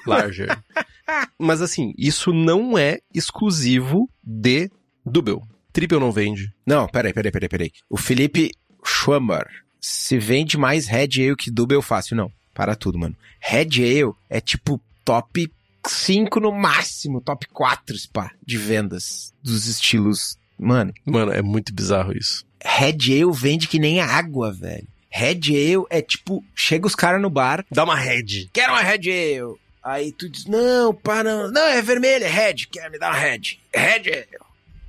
[0.07, 0.57] Larger.
[1.39, 4.71] Mas assim, isso não é exclusivo de
[5.05, 5.43] Dubel.
[5.79, 6.53] Triple não vende.
[6.67, 7.73] Não, peraí, peraí, peraí, peraí.
[7.89, 8.51] O Felipe
[8.85, 9.47] Schwammer,
[9.81, 12.33] se vende mais Red Ale que Double fácil, não.
[12.53, 13.15] Para tudo, mano.
[13.39, 15.49] Red Ale é tipo top
[15.87, 20.37] 5 no máximo, top 4, spa, de vendas dos estilos.
[20.59, 20.93] Mano.
[21.07, 22.45] Mano, é muito bizarro isso.
[22.61, 24.89] Red Ale vende que nem água, velho.
[25.09, 27.65] Red Ale é tipo, chega os caras no bar.
[27.71, 28.51] Dá uma Red.
[28.53, 29.55] Quero uma Red Ale.
[29.81, 32.67] Aí tu diz, não, para, não, é vermelho, é Red.
[32.69, 33.61] Quer me dar uma Red.
[33.73, 34.48] Red Ale.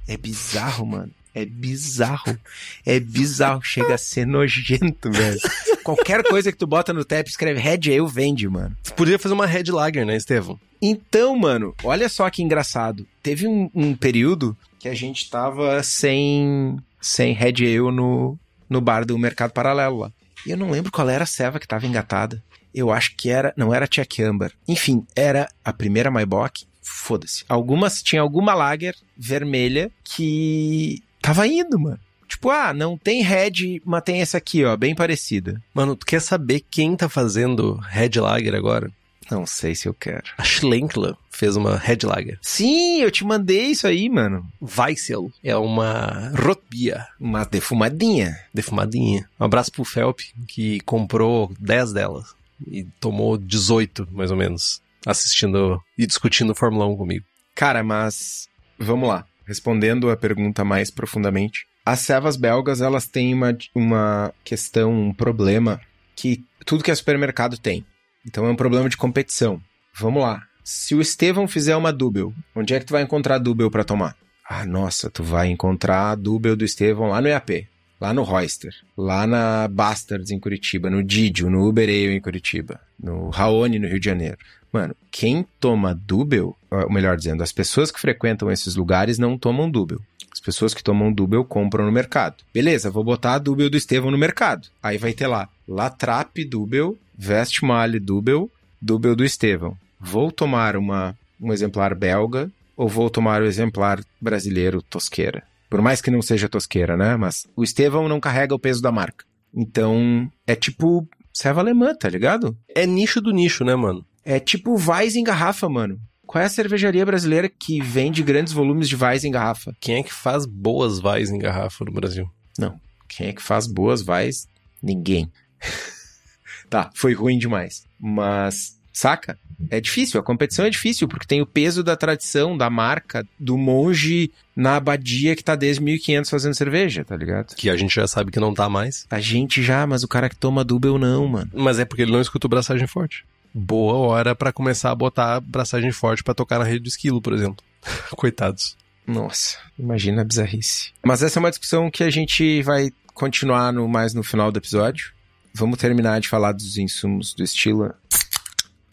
[0.09, 1.11] É bizarro, mano.
[1.35, 2.35] É bizarro.
[2.83, 3.61] É bizarro.
[3.61, 5.39] Chega a ser nojento, velho.
[5.83, 8.75] Qualquer coisa que tu bota no tap, escreve Red Ale, vende, mano.
[8.83, 10.59] Tu podia fazer uma Red Lager, né, Estevão?
[10.81, 13.05] Então, mano, olha só que engraçado.
[13.21, 18.35] Teve um, um período que a gente tava sem, sem Red Ale no,
[18.67, 20.11] no bar do Mercado Paralelo lá.
[20.43, 22.41] E eu não lembro qual era a ceva que tava engatada.
[22.73, 23.53] Eu acho que era.
[23.55, 24.51] Não era Check Amber.
[24.67, 27.43] Enfim, era a primeira Maibach foda-se.
[27.47, 31.99] Algumas, tinha alguma lager vermelha que tava indo, mano.
[32.27, 35.61] Tipo, ah, não tem Red, mas tem essa aqui, ó, bem parecida.
[35.73, 38.91] Mano, tu quer saber quem tá fazendo Red Lager agora?
[39.31, 40.23] Não sei se eu quero.
[40.37, 42.39] A Schlenkler fez uma Red Lager.
[42.41, 44.45] Sim, eu te mandei isso aí, mano.
[44.61, 47.07] Weissel é uma Rotbier.
[47.19, 48.39] Uma defumadinha.
[48.53, 49.27] Defumadinha.
[49.39, 52.35] Um abraço pro Felp, que comprou 10 delas.
[52.67, 57.25] E tomou 18, mais ou menos assistindo e discutindo Fórmula 1 comigo.
[57.55, 59.25] Cara, mas vamos lá.
[59.45, 61.65] Respondendo a pergunta mais profundamente.
[61.85, 65.81] As cevas belgas, elas têm uma, uma questão, um problema
[66.15, 67.85] que tudo que é supermercado tem.
[68.25, 69.61] Então é um problema de competição.
[69.97, 70.43] Vamos lá.
[70.63, 74.15] Se o Estevão fizer uma Dubel, onde é que tu vai encontrar Dubel para tomar?
[74.47, 77.67] Ah, nossa, tu vai encontrar a do Estevão lá no IAP.
[77.99, 82.79] lá no Royster, lá na Bastards em Curitiba, no Didio, no Uber Ale em Curitiba,
[82.97, 84.37] no Raoni no Rio de Janeiro.
[84.71, 89.69] Mano, quem toma Dubel, ou melhor dizendo, as pessoas que frequentam esses lugares não tomam
[89.69, 89.99] Dubel.
[90.31, 92.43] As pessoas que tomam Dubel compram no mercado.
[92.53, 94.67] Beleza, vou botar a Dubel do Estevão no mercado.
[94.81, 98.49] Aí vai ter lá, Latrap Dubel, Vestmale Dubel,
[98.81, 99.75] Dubel do Estevão.
[99.99, 105.43] Vou tomar uma, um exemplar belga ou vou tomar o exemplar brasileiro Tosqueira?
[105.69, 107.17] Por mais que não seja Tosqueira, né?
[107.17, 109.25] Mas o Estevão não carrega o peso da marca.
[109.53, 112.57] Então, é tipo serva alemã, tá ligado?
[112.73, 114.05] É nicho do nicho, né, mano?
[114.29, 115.99] É tipo Vais em garrafa, mano.
[116.27, 119.75] Qual é a cervejaria brasileira que vende grandes volumes de Vais em garrafa?
[119.79, 122.29] Quem é que faz boas Vais em garrafa no Brasil?
[122.55, 122.79] Não.
[123.07, 124.47] Quem é que faz boas Vais?
[124.83, 125.31] Ninguém.
[126.69, 127.87] tá, foi ruim demais.
[127.99, 129.35] Mas, saca?
[129.71, 133.57] É difícil, a competição é difícil, porque tem o peso da tradição, da marca, do
[133.57, 137.55] monge na abadia que tá desde 1500 fazendo cerveja, tá ligado?
[137.55, 139.07] Que a gente já sabe que não tá mais.
[139.09, 141.49] A gente já, mas o cara que toma Dubel não, mano.
[141.51, 143.25] Mas é porque ele não escuta o braçagem forte.
[143.53, 147.33] Boa hora para começar a botar braçagem forte para tocar na rede do esquilo, por
[147.33, 147.65] exemplo.
[148.15, 148.77] Coitados.
[149.07, 150.91] Nossa, imagina a bizarrice.
[151.03, 154.59] Mas essa é uma discussão que a gente vai continuar no, mais no final do
[154.59, 155.13] episódio.
[155.53, 157.91] Vamos terminar de falar dos insumos do estilo.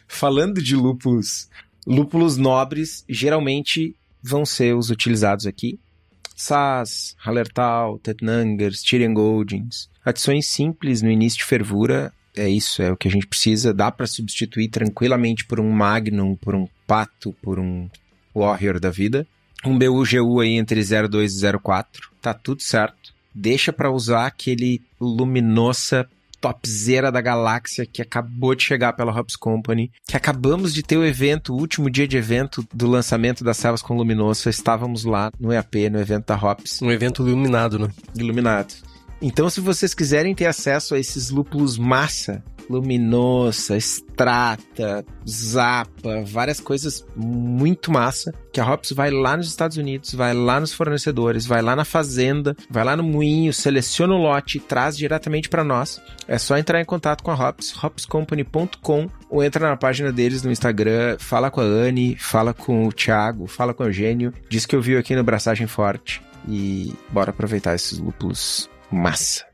[0.08, 1.50] Falando de lúpulos,
[1.86, 5.78] lúpulos nobres geralmente vão ser os utilizados aqui.
[6.34, 8.82] Sass, Hallertau, Tettnangers,
[9.12, 9.88] Goldings.
[10.04, 13.72] Adições simples no início de fervura, é isso, é o que a gente precisa.
[13.72, 17.88] Dá para substituir tranquilamente por um Magnum, por um Pato, por um
[18.34, 19.26] Warrior da vida.
[19.64, 23.14] Um BUGU aí entre 02 e 04, tá tudo certo.
[23.34, 26.08] Deixa para usar aquele Luminosa
[26.40, 31.04] topzera da galáxia que acabou de chegar pela Hops Company, que acabamos de ter o
[31.04, 35.52] evento, o último dia de evento do lançamento das selvas com Luminosa, estávamos lá no
[35.52, 36.80] EAP, no evento da Hops.
[36.82, 37.88] Um evento iluminado, né?
[38.14, 38.74] Iluminado.
[39.20, 47.06] Então, se vocês quiserem ter acesso a esses lúpulos massa, luminosa, extrata, zapa, várias coisas
[47.14, 51.62] muito massa, que a Hops vai lá nos Estados Unidos, vai lá nos fornecedores, vai
[51.62, 56.00] lá na fazenda, vai lá no moinho, seleciona o lote e traz diretamente para nós.
[56.26, 60.50] É só entrar em contato com a Hops, hopscompany.com ou entra na página deles no
[60.50, 64.76] Instagram, fala com a Anne, fala com o Thiago, fala com o Eugênio, diz que
[64.76, 69.44] eu vi aqui no Braçagem Forte e bora aproveitar esses lúpulos massa.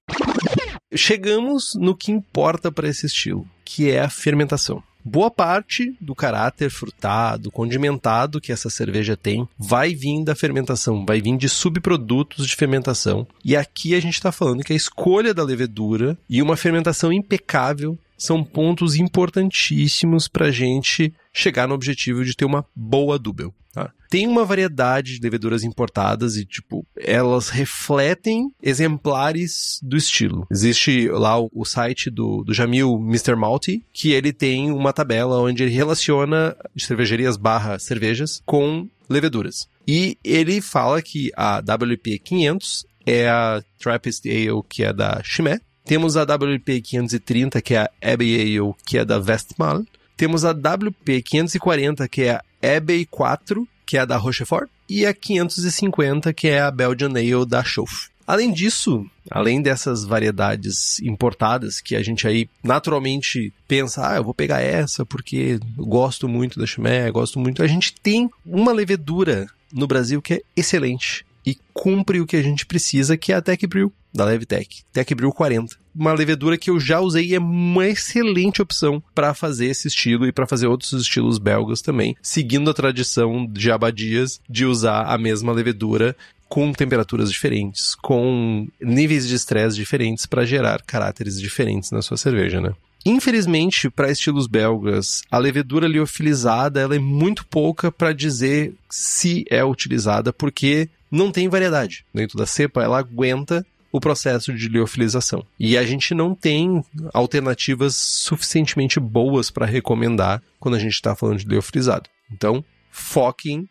[0.94, 4.82] Chegamos no que importa para esse estilo, que é a fermentação.
[5.04, 11.20] Boa parte do caráter frutado, condimentado que essa cerveja tem vai vir da fermentação, vai
[11.20, 13.26] vir de subprodutos de fermentação.
[13.44, 17.98] E aqui a gente está falando que a escolha da levedura e uma fermentação impecável
[18.16, 23.52] são pontos importantíssimos para a gente chegar no objetivo de ter uma boa Dubel.
[23.72, 23.90] Tá?
[24.10, 30.46] Tem uma variedade de leveduras importadas e, tipo, elas refletem exemplares do estilo.
[30.50, 33.34] Existe lá o, o site do, do Jamil Mr.
[33.34, 39.68] Malty, que ele tem uma tabela onde ele relaciona cervejarias barra cervejas com leveduras.
[39.88, 45.58] E ele fala que a WP 500 é a Trappist Ale, que é da Chimay,
[45.84, 49.86] temos a WP 530, que é a Abbey Ale, que é da Westmalle.
[50.16, 54.68] Temos a WP 540, que é a Abbey 4, que é a da Rochefort.
[54.88, 58.10] E a 550, que é a Belgian Ale da Schoff.
[58.26, 64.32] Além disso, além dessas variedades importadas que a gente aí naturalmente pensa, ah, eu vou
[64.32, 69.86] pegar essa porque gosto muito da Chimé, gosto muito, a gente tem uma levedura no
[69.86, 73.66] Brasil que é excelente e cumpre o que a gente precisa, que é a Tech
[73.66, 75.76] Brew da Levtech, Tech Brew 40.
[75.94, 80.26] Uma levedura que eu já usei e é uma excelente opção para fazer esse estilo
[80.26, 85.18] e para fazer outros estilos belgas também, seguindo a tradição de abadias de usar a
[85.18, 86.16] mesma levedura
[86.48, 92.60] com temperaturas diferentes, com níveis de estresse diferentes para gerar caráteres diferentes na sua cerveja,
[92.60, 92.74] né?
[93.04, 99.64] Infelizmente, para estilos belgas, a levedura liofilizada ela é muito pouca para dizer se é
[99.64, 102.04] utilizada, porque não tem variedade.
[102.14, 105.44] Dentro da cepa, ela aguenta o processo de liofilização.
[105.60, 106.82] E a gente não tem
[107.12, 112.08] alternativas suficientemente boas para recomendar quando a gente está falando de liofilizado.
[112.32, 113.68] Então, foquem.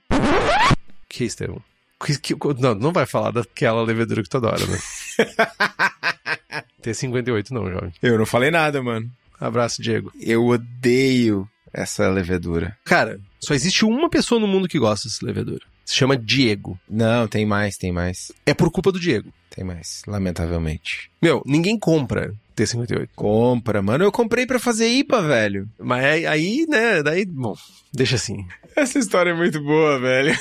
[1.10, 1.62] Que, Estevão?
[2.06, 4.78] Que, que, não, não vai falar daquela levedura que tu adora, né?
[6.82, 7.94] T58 não, jovem.
[8.02, 9.10] Eu não falei nada, mano.
[9.40, 10.12] Abraço, Diego.
[10.20, 12.78] Eu odeio essa levedura.
[12.86, 15.66] Cara, só existe uma pessoa no mundo que gosta dessa levedura.
[15.92, 16.80] Se chama Diego.
[16.90, 18.32] Não, tem mais, tem mais.
[18.46, 19.30] É por culpa do Diego.
[19.54, 21.12] Tem mais, lamentavelmente.
[21.22, 23.10] Meu, ninguém compra T58.
[23.14, 24.06] Compra, mano.
[24.06, 25.70] Eu comprei para fazer IPA, velho.
[25.78, 27.58] Mas aí, né, daí, bom,
[27.92, 28.46] deixa assim.
[28.74, 30.34] Essa história é muito boa, velho.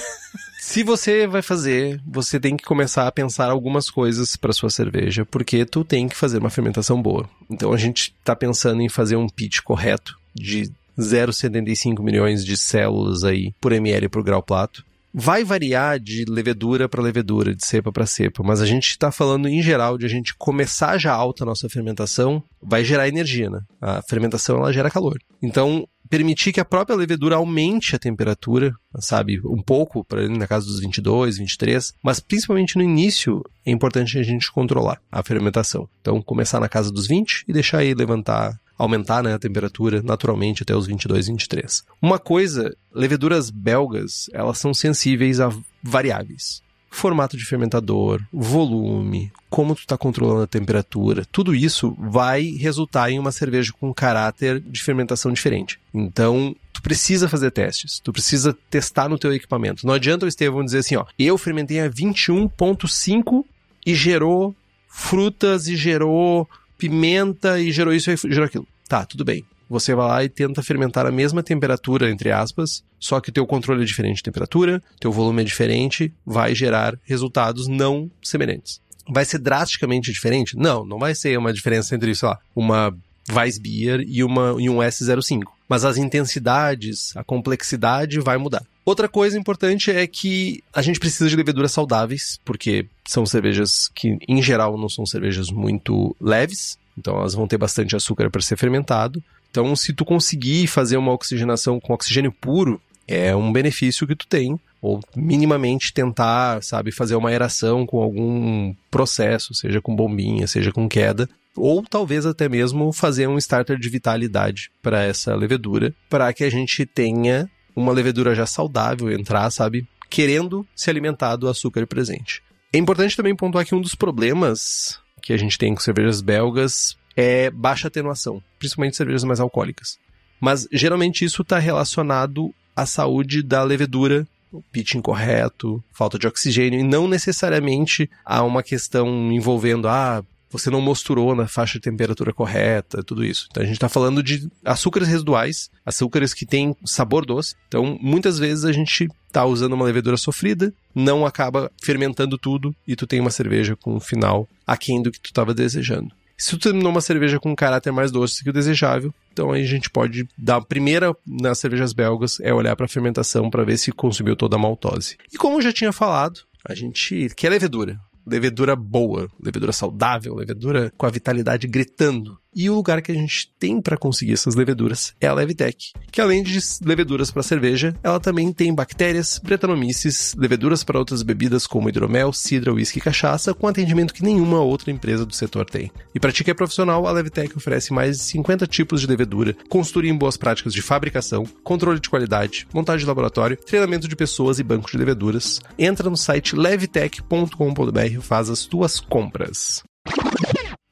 [0.60, 5.26] Se você vai fazer, você tem que começar a pensar algumas coisas para sua cerveja,
[5.26, 7.28] porque tu tem que fazer uma fermentação boa.
[7.50, 13.24] Então a gente está pensando em fazer um pitch correto de 0,75 milhões de células
[13.24, 14.88] aí por ml por grau plato.
[15.12, 19.48] Vai variar de levedura para levedura, de cepa para cepa, mas a gente está falando
[19.48, 23.60] em geral de a gente começar já alta a nossa fermentação, vai gerar energia, né?
[23.80, 25.18] A fermentação ela gera calor.
[25.42, 30.66] Então, permitir que a própria levedura aumente a temperatura, sabe, um pouco, para na casa
[30.66, 35.88] dos 22, 23, mas principalmente no início é importante a gente controlar a fermentação.
[36.00, 40.62] Então, começar na casa dos 20 e deixar aí levantar aumentar né, a temperatura naturalmente
[40.62, 41.84] até os 22, 23.
[42.00, 45.52] Uma coisa, leveduras belgas, elas são sensíveis a
[45.82, 46.62] variáveis.
[46.90, 53.18] Formato de fermentador, volume, como tu está controlando a temperatura, tudo isso vai resultar em
[53.18, 55.78] uma cerveja com caráter de fermentação diferente.
[55.92, 59.86] Então, tu precisa fazer testes, tu precisa testar no teu equipamento.
[59.86, 63.44] Não adianta o Estevão dizer assim, ó, eu fermentei a 21.5
[63.86, 64.56] e gerou
[64.88, 66.48] frutas e gerou
[66.80, 68.66] pimenta e gerou isso e gerou aquilo.
[68.88, 69.44] Tá, tudo bem.
[69.68, 73.82] Você vai lá e tenta fermentar a mesma temperatura, entre aspas, só que teu controle
[73.82, 78.80] é diferente de temperatura, teu volume é diferente, vai gerar resultados não semelhantes.
[79.08, 80.56] Vai ser drasticamente diferente?
[80.56, 82.92] Não, não vai ser uma diferença entre, sei lá, uma
[83.30, 85.42] Weissbier e, uma, e um S05.
[85.68, 88.64] Mas as intensidades, a complexidade vai mudar.
[88.90, 94.18] Outra coisa importante é que a gente precisa de leveduras saudáveis, porque são cervejas que,
[94.26, 98.56] em geral, não são cervejas muito leves, então elas vão ter bastante açúcar para ser
[98.56, 99.22] fermentado.
[99.48, 104.26] Então, se tu conseguir fazer uma oxigenação com oxigênio puro, é um benefício que tu
[104.26, 104.58] tem.
[104.82, 110.88] Ou minimamente tentar, sabe, fazer uma aeração com algum processo, seja com bombinha, seja com
[110.88, 116.42] queda, ou talvez até mesmo fazer um starter de vitalidade para essa levedura, para que
[116.42, 117.48] a gente tenha
[117.80, 119.86] uma levedura já saudável entrar, sabe?
[120.08, 122.42] Querendo se alimentar do açúcar presente.
[122.72, 126.96] É importante também pontuar que um dos problemas que a gente tem com cervejas belgas
[127.16, 129.98] é baixa atenuação, principalmente cervejas mais alcoólicas.
[130.40, 136.80] Mas geralmente isso está relacionado à saúde da levedura, o pitch incorreto, falta de oxigênio,
[136.80, 142.32] e não necessariamente a uma questão envolvendo, ah, você não mosturou na faixa de temperatura
[142.32, 143.46] correta, tudo isso.
[143.50, 147.54] Então a gente está falando de açúcares residuais, açúcares que têm sabor doce.
[147.68, 152.96] Então muitas vezes a gente está usando uma levedura sofrida, não acaba fermentando tudo e
[152.96, 156.10] tu tem uma cerveja com um final aquém do que tu estava desejando.
[156.36, 159.62] Se tu terminou uma cerveja com um caráter mais doce que o desejável, então aí
[159.62, 163.62] a gente pode dar a primeira nas cervejas belgas é olhar para a fermentação para
[163.62, 165.18] ver se consumiu toda a maltose.
[165.30, 170.92] E como eu já tinha falado, a gente quer levedura levedura boa, levedura saudável, levedura
[170.96, 172.39] com a vitalidade gritando.
[172.54, 176.20] E o lugar que a gente tem para conseguir essas leveduras é a Levitec, que
[176.20, 181.88] além de leveduras para cerveja, ela também tem bactérias, bretanomices, leveduras para outras bebidas como
[181.88, 185.92] hidromel, cidra, uísque e cachaça, com atendimento que nenhuma outra empresa do setor tem.
[186.12, 189.56] E para ti que é profissional, a Levitec oferece mais de 50 tipos de levedura,
[189.68, 194.58] consultoria em boas práticas de fabricação, controle de qualidade, montagem de laboratório, treinamento de pessoas
[194.58, 195.60] e banco de leveduras.
[195.78, 199.84] Entra no site levitec.com.br e faz as tuas compras.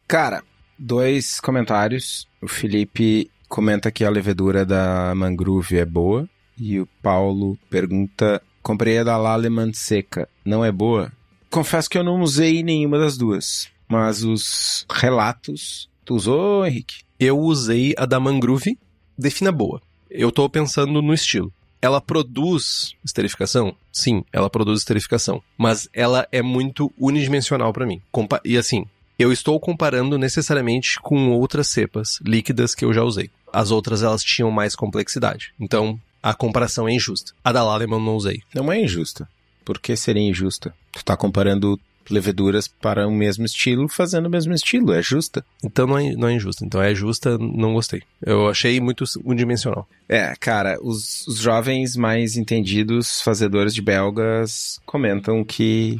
[0.06, 0.42] Cara,
[0.78, 2.26] dois comentários.
[2.40, 6.28] O Felipe comenta que a levedura da Mangrove é boa.
[6.56, 11.12] E o Paulo pergunta: comprei a da Laleman seca, não é boa?
[11.50, 13.68] Confesso que eu não usei nenhuma das duas.
[13.88, 15.88] Mas os relatos.
[16.04, 17.02] Tu usou, Henrique?
[17.18, 18.78] Eu usei a da Mangrove,
[19.16, 19.80] defina boa.
[20.10, 21.52] Eu tô pensando no estilo.
[21.80, 23.74] Ela produz esterificação?
[23.92, 25.42] Sim, ela produz esterificação.
[25.56, 28.02] Mas ela é muito unidimensional para mim.
[28.10, 28.84] Compa e assim,
[29.18, 33.30] eu estou comparando necessariamente com outras cepas líquidas que eu já usei.
[33.52, 35.52] As outras elas tinham mais complexidade.
[35.58, 37.32] Então, a comparação é injusta.
[37.42, 38.42] A da Laleman não usei.
[38.54, 39.28] Não é injusta.
[39.64, 40.72] Por que seria injusta?
[40.92, 41.78] Tu tá comparando
[42.10, 44.92] leveduras para o mesmo estilo, fazendo o mesmo estilo.
[44.92, 45.44] É justa.
[45.62, 46.64] Então não é, não é injusta.
[46.64, 48.02] Então é justa, não gostei.
[48.22, 49.86] Eu achei muito unidimensional.
[50.08, 55.98] É, cara, os, os jovens mais entendidos, fazedores de belgas, comentam que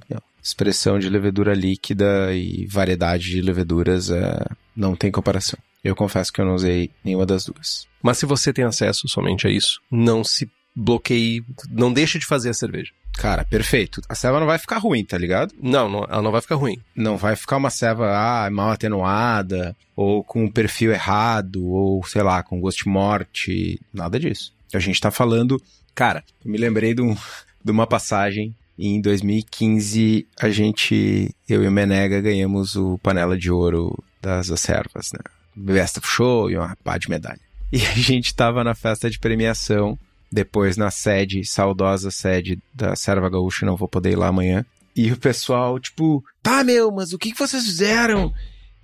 [0.49, 4.44] expressão de levedura líquida e variedade de leveduras é,
[4.76, 5.59] não tem comparação.
[5.82, 7.86] Eu confesso que eu não usei nenhuma das duas.
[8.03, 12.51] Mas se você tem acesso somente a isso, não se bloqueie, não deixe de fazer
[12.51, 12.92] a cerveja.
[13.18, 14.01] Cara, perfeito.
[14.09, 15.53] A ceva não vai ficar ruim, tá ligado?
[15.61, 16.78] Não, não, ela não vai ficar ruim.
[16.94, 22.22] Não vai ficar uma ceva ah, mal atenuada, ou com um perfil errado, ou sei
[22.22, 24.55] lá, com gosto de morte, nada disso.
[24.72, 25.61] A gente tá falando.
[25.94, 27.16] Cara, eu me lembrei de, um,
[27.64, 33.50] de uma passagem em 2015, a gente, eu e o Menega, ganhamos o Panela de
[33.50, 35.20] Ouro das Acervas, né?
[35.56, 37.40] Best of Show e uma pá de medalha.
[37.70, 39.98] E a gente tava na festa de premiação
[40.32, 44.64] depois na sede, saudosa sede da Serva Gaúcha, não vou poder ir lá amanhã.
[44.96, 48.32] E o pessoal, tipo, tá, meu, mas o que, que vocês fizeram?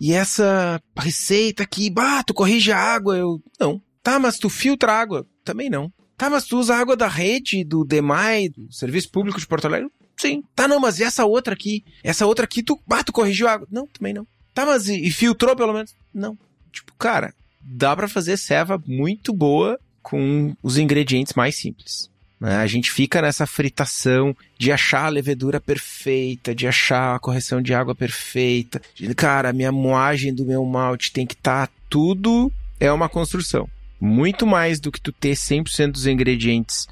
[0.01, 3.17] E essa receita aqui, bah, tu corrige a água?
[3.17, 3.81] Eu, não.
[4.03, 5.27] Tá, mas tu filtra a água?
[5.45, 5.91] Também não.
[6.17, 9.91] Tá, mas tu usa água da rede, do DEMAI, do Serviço Público de Porto Alegre?
[10.17, 10.43] Sim.
[10.55, 11.85] Tá, não, mas e essa outra aqui?
[12.03, 13.69] Essa outra aqui, tu, bah, tu corrigiu a água?
[13.71, 14.27] Não, também não.
[14.53, 15.95] Tá, mas e, e filtrou pelo menos?
[16.13, 16.39] Não.
[16.73, 22.09] Tipo, cara, dá para fazer ceva muito boa com os ingredientes mais simples.
[22.39, 22.57] Né?
[22.57, 27.75] A gente fica nessa fritação de achar a levedura perfeita, de achar a correção de
[27.75, 28.81] água perfeita.
[28.95, 33.09] De, cara, a minha moagem do meu malte tem que estar tá tudo é uma
[33.09, 33.69] construção.
[34.05, 36.87] Muito mais do que tu ter 100% dos ingredientes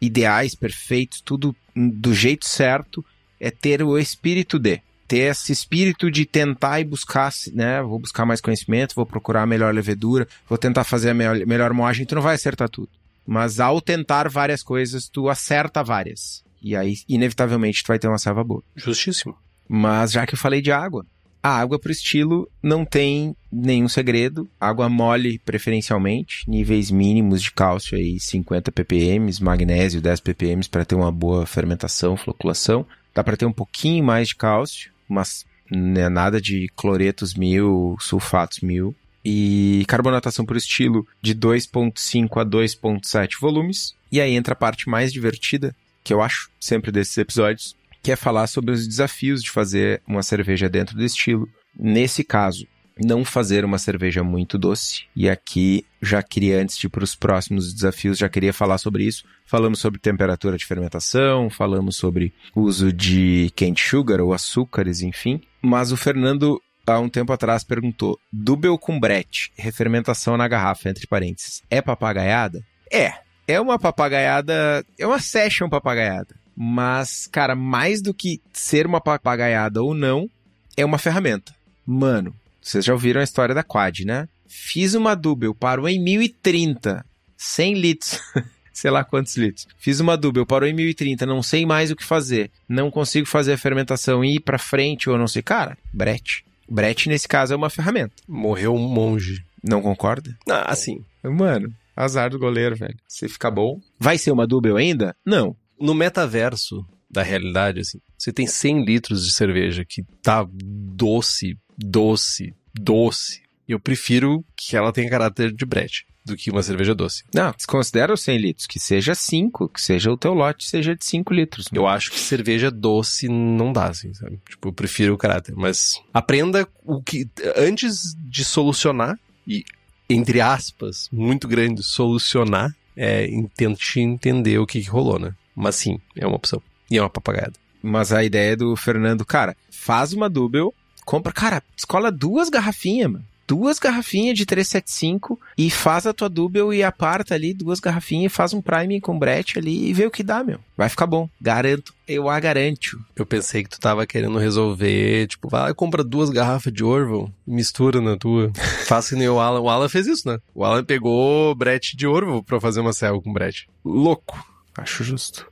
[0.00, 3.04] ideais, perfeitos, tudo do jeito certo,
[3.38, 7.80] é ter o espírito de ter esse espírito de tentar e buscar, né?
[7.82, 11.72] Vou buscar mais conhecimento, vou procurar a melhor levedura, vou tentar fazer a melhor, melhor
[11.72, 12.88] moagem, tu não vai acertar tudo.
[13.24, 16.42] Mas ao tentar várias coisas, tu acerta várias.
[16.60, 18.62] E aí, inevitavelmente, tu vai ter uma salva boa.
[18.74, 19.36] Justíssimo.
[19.68, 21.06] Mas já que eu falei de água,
[21.42, 24.48] a água pro estilo não tem nenhum segredo.
[24.60, 26.48] Água mole, preferencialmente.
[26.48, 32.16] Níveis mínimos de cálcio aí, 50 ppm, magnésio 10 ppm para ter uma boa fermentação,
[32.16, 32.86] floculação.
[33.14, 38.60] Dá para ter um pouquinho mais de cálcio, mas né, nada de cloretos mil, sulfatos
[38.60, 38.94] mil.
[39.24, 43.94] E carbonatação por estilo de 2.5 a 2.7 volumes.
[44.12, 48.16] E aí entra a parte mais divertida, que eu acho sempre desses episódios, que é
[48.16, 51.48] falar sobre os desafios de fazer uma cerveja dentro do estilo.
[51.78, 52.66] Nesse caso,
[53.04, 55.04] não fazer uma cerveja muito doce.
[55.16, 59.04] E aqui já queria, antes de ir para os próximos desafios, já queria falar sobre
[59.04, 59.24] isso.
[59.46, 65.40] Falamos sobre temperatura de fermentação, falamos sobre uso de cane sugar ou açúcares, enfim.
[65.62, 71.06] Mas o Fernando, há um tempo atrás, perguntou: Dubel com brete, refermentação na garrafa, entre
[71.06, 72.62] parênteses, é papagaiada?
[72.92, 73.14] É.
[73.48, 76.36] É uma papagaiada, é uma session papagaiada.
[76.62, 80.28] Mas, cara, mais do que ser uma papagaiada ou não,
[80.76, 81.54] é uma ferramenta.
[81.86, 84.28] Mano, vocês já ouviram a história da Quad, né?
[84.46, 87.02] Fiz uma Double, parou em 1030,
[87.34, 88.20] 100 litros.
[88.74, 89.66] sei lá quantos litros.
[89.78, 92.50] Fiz uma Double, parou em 1030, não sei mais o que fazer.
[92.68, 95.40] Não consigo fazer a fermentação e ir pra frente ou não sei.
[95.40, 96.44] Cara, brete.
[96.68, 98.12] Brete, nesse caso, é uma ferramenta.
[98.28, 99.42] Morreu um monge.
[99.64, 100.36] Não concorda?
[100.46, 101.02] Ah, sim.
[101.24, 102.96] Mano, azar do goleiro, velho.
[103.08, 103.80] Se ficar bom.
[103.98, 105.16] Vai ser uma Double ainda?
[105.24, 105.56] Não.
[105.80, 112.54] No metaverso da realidade, assim, você tem 100 litros de cerveja que tá doce, doce,
[112.74, 113.42] doce.
[113.66, 117.24] Eu prefiro que ela tenha caráter de brete do que uma cerveja doce.
[117.34, 121.04] Não, desconsidera os 100 litros, que seja 5, que seja o teu lote seja de
[121.04, 121.66] 5 litros.
[121.72, 124.38] Eu acho que cerveja doce não dá, assim, sabe?
[124.48, 129.64] Tipo, eu prefiro o caráter, mas aprenda o que antes de solucionar e
[130.10, 135.32] entre aspas, muito grande, solucionar, é, tente entender o que, que rolou, né?
[135.54, 136.62] Mas sim, é uma opção.
[136.90, 137.54] E é uma papagaiada.
[137.82, 140.70] Mas a ideia do Fernando, cara, faz uma double,
[141.04, 143.24] compra, cara, escola duas garrafinhas, mano.
[143.48, 148.54] Duas garrafinhas de 375 e faz a tua double e aparta ali duas garrafinhas, faz
[148.54, 150.60] um priming com brete ali e vê o que dá, meu.
[150.76, 151.28] Vai ficar bom.
[151.40, 151.92] Garanto.
[152.06, 153.04] Eu a garanto.
[153.16, 156.84] Eu pensei que tu tava querendo resolver, tipo, vai lá e compra duas garrafas de
[156.84, 158.52] Orville e mistura na tua.
[158.86, 159.58] Faz que nem o Alan.
[159.58, 160.38] O Alan fez isso, né?
[160.54, 163.68] O Alan pegou brete de Orville pra fazer uma cel com brete.
[163.84, 164.49] Louco.
[164.80, 165.46] Acho justo.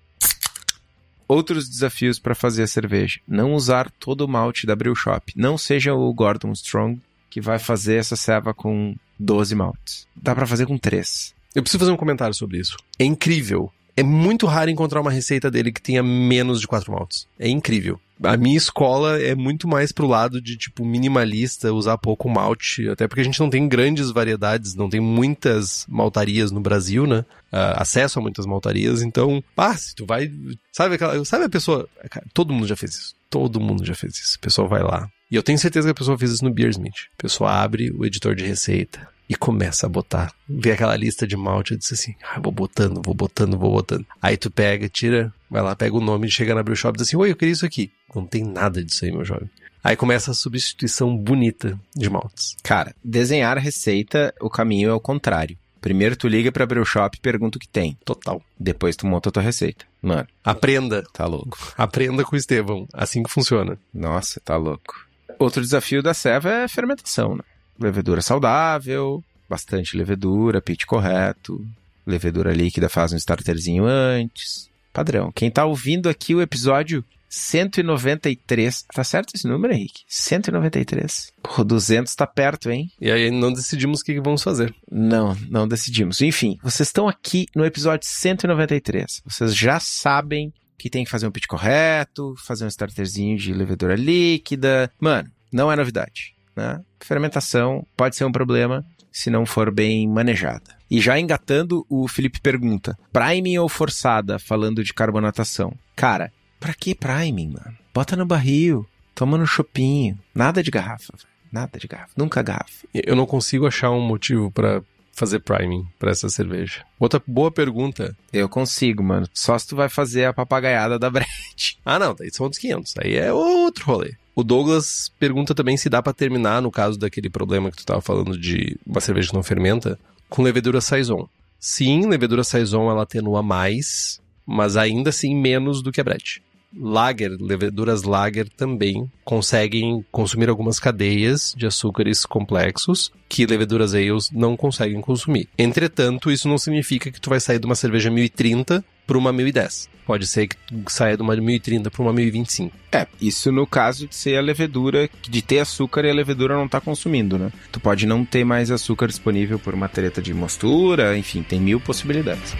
[1.28, 3.20] Outros desafios para fazer a cerveja.
[3.28, 5.34] Não usar todo o malte da Brew Shop.
[5.36, 6.98] Não seja o Gordon Strong
[7.28, 10.08] que vai fazer essa ceva com 12 maltes.
[10.16, 11.34] Dá para fazer com 3.
[11.54, 12.78] Eu preciso fazer um comentário sobre isso.
[12.98, 13.70] É incrível.
[13.94, 17.28] É muito raro encontrar uma receita dele que tenha menos de 4 maltes.
[17.38, 18.00] É incrível.
[18.22, 23.06] A minha escola é muito mais pro lado de, tipo, minimalista, usar pouco malte, até
[23.06, 27.24] porque a gente não tem grandes variedades, não tem muitas maltarias no Brasil, né?
[27.52, 30.30] Uh, acesso a muitas maltarias, então, ah, se tu vai,
[30.72, 31.88] sabe aquela, sabe a pessoa,
[32.34, 35.36] todo mundo já fez isso, todo mundo já fez isso, a pessoa vai lá, e
[35.36, 38.34] eu tenho certeza que a pessoa fez isso no Beersmith, a pessoa abre o editor
[38.34, 40.32] de receita, e começa a botar.
[40.48, 44.06] Vê aquela lista de malte e diz assim: ah, vou botando, vou botando, vou botando.
[44.22, 47.08] Aí tu pega, tira, vai lá, pega o nome, chega na brew shop e diz
[47.08, 47.92] assim: Oi, eu queria isso aqui.
[48.14, 49.50] Não tem nada disso aí, meu jovem.
[49.82, 52.56] Aí começa a substituição bonita de maltes.
[52.62, 55.56] Cara, desenhar a receita, o caminho é o contrário.
[55.80, 57.96] Primeiro tu liga pra brew shop e pergunta o que tem.
[58.04, 58.42] Total.
[58.58, 59.84] Depois tu monta a tua receita.
[60.02, 60.26] Mano.
[60.42, 61.04] Aprenda.
[61.12, 61.56] Tá louco.
[61.76, 62.88] Aprenda com o Estevão.
[62.92, 63.78] Assim que funciona.
[63.94, 65.06] Nossa, tá louco.
[65.38, 67.42] Outro desafio da Seva é a fermentação, né?
[67.78, 71.64] Levedura saudável, bastante levedura, pitch correto,
[72.04, 74.67] levedura líquida faz um starterzinho antes,
[74.98, 75.30] padrão.
[75.32, 78.84] Quem tá ouvindo aqui o episódio 193.
[78.92, 80.02] Tá certo esse número, Henrique?
[80.08, 81.32] 193.
[81.42, 82.90] Pô, 200 tá perto, hein?
[83.00, 84.74] E aí não decidimos o que vamos fazer.
[84.90, 86.20] Não, não decidimos.
[86.20, 89.22] Enfim, vocês estão aqui no episódio 193.
[89.24, 93.94] Vocês já sabem que tem que fazer um pitch correto, fazer um starterzinho de levedura
[93.94, 94.90] líquida.
[94.98, 96.80] Mano, não é novidade, né?
[97.00, 98.84] Fermentação pode ser um problema
[99.18, 100.76] se não for bem manejada.
[100.90, 105.72] E já engatando, o Felipe pergunta: priming ou forçada, falando de carbonatação?
[105.94, 107.76] Cara, Pra que priming, mano?
[107.94, 110.18] Bota no barril, toma no chopinho.
[110.34, 111.14] Nada de garrafa,
[111.50, 112.12] Nada de garrafa.
[112.16, 112.86] Nunca garrafa.
[112.92, 116.84] Eu não consigo achar um motivo para fazer priming para essa cerveja.
[116.98, 118.14] Outra boa pergunta.
[118.32, 119.26] Eu consigo, mano.
[119.32, 121.78] Só se tu vai fazer a papagaiada da Brett.
[121.84, 122.94] Ah, não, daí são outros 500.
[122.98, 124.14] Aí é outro rolê.
[124.38, 128.00] O Douglas pergunta também se dá para terminar, no caso daquele problema que tu tava
[128.00, 131.28] falando de uma cerveja que não fermenta, com levedura Saison.
[131.58, 136.40] Sim, levedura Saison ela atenua mais, mas ainda assim menos do que a Brett
[136.76, 144.56] lager, leveduras lager também conseguem consumir algumas cadeias de açúcares complexos que leveduras ales não
[144.56, 145.48] conseguem consumir.
[145.58, 149.88] Entretanto, isso não significa que tu vai sair de uma cerveja 1030 para uma 1010.
[150.06, 150.56] Pode ser que
[150.88, 152.76] saia de uma 1030 para uma 1025.
[152.92, 156.68] É, isso no caso de ser a levedura, de ter açúcar e a levedura não
[156.68, 157.50] tá consumindo, né?
[157.72, 161.80] Tu pode não ter mais açúcar disponível por uma treta de mostura, enfim, tem mil
[161.80, 162.54] possibilidades.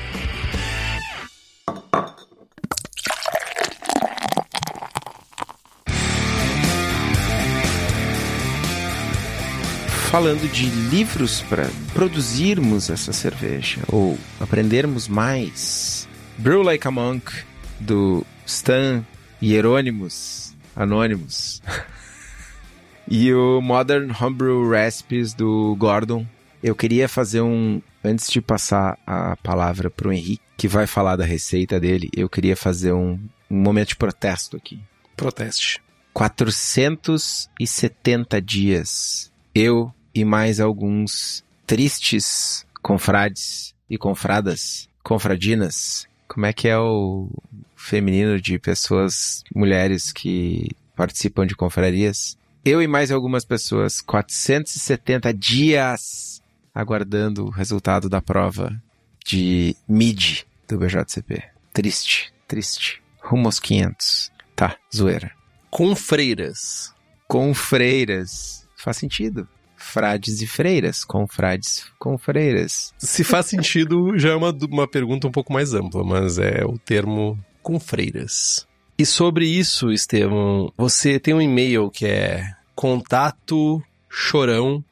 [10.11, 16.07] falando de livros para produzirmos essa cerveja ou aprendermos mais.
[16.39, 17.32] Brew Like a Monk,
[17.80, 19.05] do Stan
[19.43, 21.61] Hieronymus Anonymous.
[23.11, 26.24] e o Modern Homebrew Recipes, do Gordon.
[26.62, 27.82] Eu queria fazer um.
[28.05, 32.28] Antes de passar a palavra para o Henrique, que vai falar da receita dele, eu
[32.28, 33.18] queria fazer um,
[33.51, 34.80] um momento de protesto aqui.
[35.16, 35.82] Proteste.
[36.14, 39.32] 470 dias.
[39.53, 46.07] Eu e mais alguns tristes confrades e confradas, confradinas.
[46.28, 47.30] Como é que é o
[47.74, 52.36] feminino de pessoas, mulheres que participam de confrarias?
[52.62, 56.42] Eu e mais algumas pessoas, 470 dias
[56.74, 58.80] aguardando o resultado da prova
[59.24, 61.42] de MID do BJCP.
[61.72, 63.02] Triste, triste.
[63.20, 64.30] Rumo aos 500.
[64.54, 65.32] Tá, zoeira.
[65.70, 66.94] Com freiras.
[67.26, 68.66] Com freiras.
[68.76, 69.48] Faz sentido
[69.78, 72.92] frades e freiras, confrades com freiras.
[72.98, 76.76] Se faz sentido, já é uma, uma pergunta um pouco mais ampla, mas é o
[76.78, 78.66] termo com freiras.
[78.98, 84.84] E sobre isso, Estevam, você tem um e-mail que é contato chorão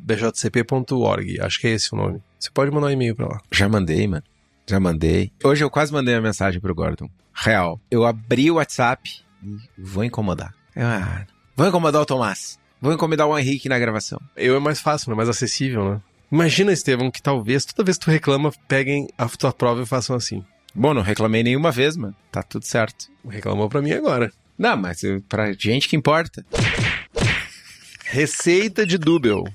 [0.00, 1.40] bjcp.org.
[1.40, 2.22] Acho que é esse o nome.
[2.38, 3.40] Você pode mandar um e-mail pra lá.
[3.50, 4.22] Já mandei, mano.
[4.66, 5.30] Já mandei.
[5.42, 7.08] Hoje eu quase mandei uma mensagem pro Gordon.
[7.32, 7.80] Real.
[7.90, 10.54] Eu abri o WhatsApp e vou incomodar.
[10.76, 11.26] Ah,
[11.56, 12.58] vou incomodar o Tomás.
[12.84, 14.20] Vou encomendar o Henrique na gravação.
[14.36, 16.02] Eu é mais fácil, é mais acessível, né?
[16.30, 20.14] Imagina, Estevão, que talvez toda vez que tu reclama, peguem a tua prova e façam
[20.14, 20.44] assim.
[20.74, 22.14] Bom, não reclamei nenhuma vez, mano.
[22.30, 23.06] Tá tudo certo.
[23.26, 24.30] Reclamou pra mim agora.
[24.58, 26.44] Não, mas eu, pra gente que importa.
[28.04, 29.50] Receita de Double.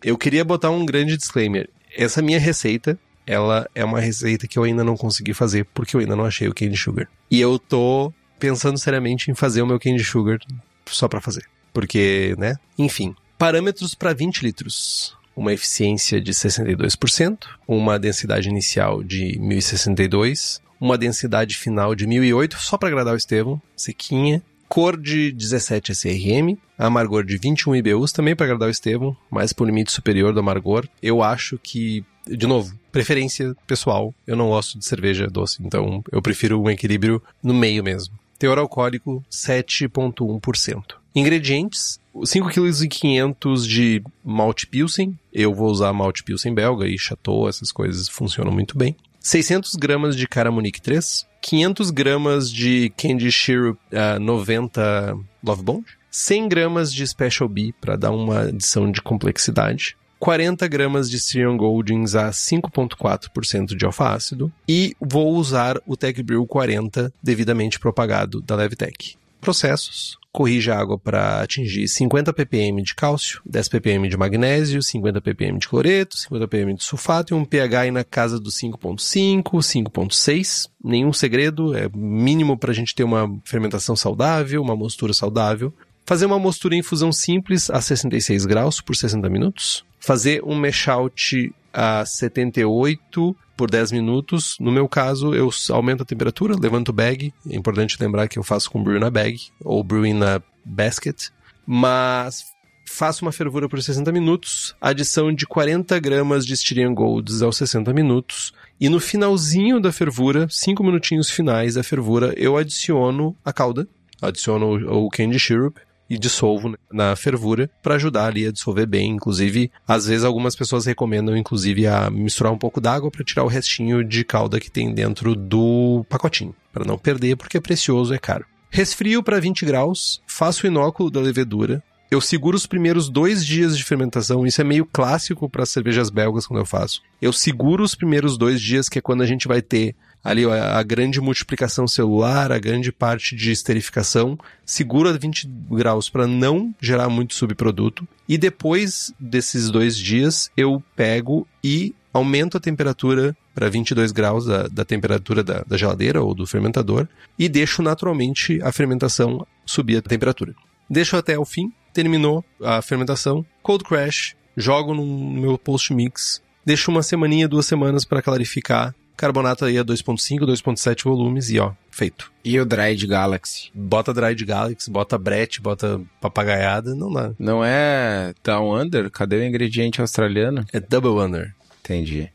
[0.00, 1.68] Eu queria botar um grande disclaimer.
[1.96, 6.00] Essa minha receita, ela é uma receita que eu ainda não consegui fazer porque eu
[6.00, 7.08] ainda não achei o candy sugar.
[7.28, 10.38] E eu tô pensando seriamente em fazer o meu candy sugar
[10.86, 11.44] só para fazer
[11.78, 12.56] porque, né?
[12.76, 15.16] Enfim, parâmetros para 20 litros.
[15.36, 22.76] Uma eficiência de 62%, uma densidade inicial de 1062, uma densidade final de 1008, só
[22.76, 28.46] para agradar o Estevão, sequinha, cor de 17 SRM, amargor de 21 IBUs, também para
[28.46, 30.84] agradar o Estevão, mas por limite superior do amargor.
[31.00, 36.20] Eu acho que, de novo, preferência pessoal, eu não gosto de cerveja doce, então eu
[36.20, 38.18] prefiro um equilíbrio no meio mesmo.
[38.38, 40.94] Teor alcoólico 7,1%.
[41.14, 45.18] Ingredientes: 5,5 kg de malte pilsen.
[45.32, 48.96] Eu vou usar malte pilsen belga e chateau, essas coisas funcionam muito bem.
[49.20, 51.26] 600 gramas de Caramunique 3.
[51.42, 55.84] 500 gramas de Candy Syrup uh, 90 Love Bond.
[56.10, 59.96] 100 gramas de Special B para dar uma adição de complexidade.
[60.18, 66.46] 40 gramas de Styrian Goldings a 5,4% de alfa-ácido e vou usar o Tech Brew
[66.46, 69.16] 40 devidamente propagado da Levtech.
[69.40, 70.18] Processos.
[70.30, 75.58] Corrija a água para atingir 50 ppm de cálcio, 10 ppm de magnésio, 50 ppm
[75.58, 80.68] de cloreto, 50 ppm de sulfato e um pH na casa do 5.5, 5.6.
[80.84, 85.72] Nenhum segredo, é mínimo para a gente ter uma fermentação saudável, uma mostura saudável.
[86.08, 90.88] Fazer uma mostura em infusão simples a 66 graus por 60 minutos fazer um mash
[90.88, 94.56] out a 78 por 10 minutos.
[94.58, 97.32] No meu caso, eu aumento a temperatura, levanto o bag.
[97.50, 101.28] É importante lembrar que eu faço com brew na bag ou brewing na basket.
[101.66, 102.46] Mas
[102.88, 107.92] faço uma fervura por 60 minutos, adição de 40 gramas de Styrian Golds aos 60
[107.92, 108.54] minutos.
[108.80, 113.86] E no finalzinho da fervura, 5 minutinhos finais da fervura, eu adiciono a calda,
[114.22, 115.76] adiciono o candy syrup
[116.08, 119.10] e dissolvo na fervura para ajudar ali a dissolver bem.
[119.10, 123.48] Inclusive, às vezes algumas pessoas recomendam, inclusive, a misturar um pouco d'água para tirar o
[123.48, 128.18] restinho de calda que tem dentro do pacotinho, para não perder, porque é precioso, é
[128.18, 128.44] caro.
[128.70, 133.76] Resfrio para 20 graus, faço o inóculo da levedura, eu seguro os primeiros dois dias
[133.76, 134.46] de fermentação.
[134.46, 137.02] Isso é meio clássico para cervejas belgas quando eu faço.
[137.20, 139.94] Eu seguro os primeiros dois dias, que é quando a gente vai ter
[140.24, 144.38] ali a, grande multiplicação celular, a grande parte de esterificação.
[144.64, 148.06] Seguro a 20 graus para não gerar muito subproduto.
[148.28, 154.66] E depois desses dois dias, eu pego e aumento a temperatura para 22 graus da,
[154.66, 157.06] da temperatura da, da geladeira ou do fermentador
[157.38, 160.54] e deixo naturalmente a fermentação subir a temperatura.
[160.88, 166.90] Deixo até o fim, terminou a fermentação, cold crash, jogo no meu post mix, deixo
[166.90, 172.30] uma semaninha, duas semanas para clarificar, carbonato aí a 2.5, 2.7 volumes e ó, feito.
[172.44, 173.70] E o Dried Galaxy?
[173.74, 177.32] Bota Dried Galaxy, bota Brett, bota papagaiada, não dá.
[177.38, 179.10] Não é Down Under?
[179.10, 180.64] Cadê o ingrediente australiano?
[180.72, 181.54] É Double Under.
[181.80, 182.30] Entendi.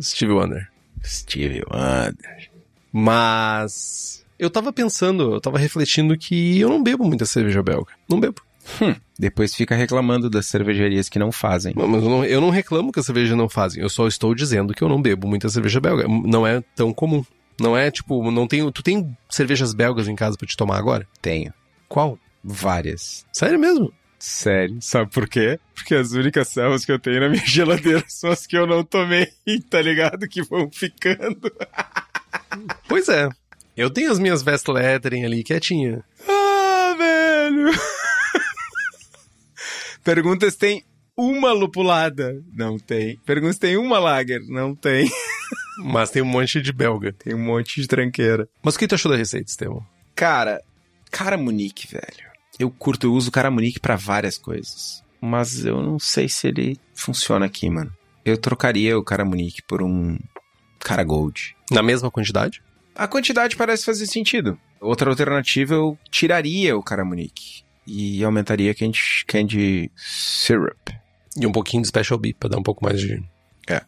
[0.00, 0.68] Steve Wonder.
[1.04, 2.50] Steve Wonder.
[2.92, 7.92] Mas eu tava pensando, eu tava refletindo que eu não bebo muita cerveja belga.
[8.08, 8.40] Não bebo.
[8.80, 11.72] Hum, depois fica reclamando das cervejarias que não fazem.
[11.76, 13.82] Mas eu não, eu não reclamo que as cervejas não fazem.
[13.82, 16.06] Eu só estou dizendo que eu não bebo muita cerveja belga.
[16.08, 17.24] Não é tão comum.
[17.60, 18.70] Não é tipo, não tenho.
[18.72, 21.06] Tu tem cervejas belgas em casa para te tomar agora?
[21.20, 21.52] Tenho.
[21.88, 22.18] Qual?
[22.42, 23.26] Várias.
[23.32, 23.92] Sério mesmo?
[24.18, 24.78] Sério.
[24.80, 25.58] Sabe por quê?
[25.74, 28.84] Porque as únicas selvas que eu tenho na minha geladeira são as que eu não
[28.84, 29.26] tomei,
[29.68, 30.28] tá ligado?
[30.28, 31.52] Que vão ficando.
[32.88, 33.28] pois é.
[33.76, 36.04] Eu tenho as minhas Vestlettering ali quietinha.
[36.28, 37.70] Ah, velho!
[40.02, 40.84] Pergunta se tem
[41.16, 42.42] uma lupulada.
[42.52, 43.18] Não tem.
[43.26, 44.40] Pergunta se tem uma lager.
[44.48, 45.10] Não tem.
[45.84, 47.12] Mas tem um monte de belga.
[47.12, 48.48] Tem um monte de tranqueira.
[48.62, 49.84] Mas o que tu achou da receita, Estevão?
[50.14, 50.62] Cara,
[51.10, 52.30] Caramunique, velho.
[52.58, 55.02] Eu curto, eu uso Caramunique para várias coisas.
[55.20, 57.92] Mas eu não sei se ele funciona aqui, mano.
[58.24, 60.18] Eu trocaria o Caramunique por um
[60.78, 61.56] Cara Gold.
[61.70, 62.62] Na mesma quantidade?
[62.94, 64.58] A quantidade parece fazer sentido.
[64.80, 70.90] Outra alternativa, eu tiraria o Caramunique e aumentaria candy, candy syrup.
[71.36, 73.22] E um pouquinho de special beef pra dar um pouco mais de...
[73.68, 73.82] É.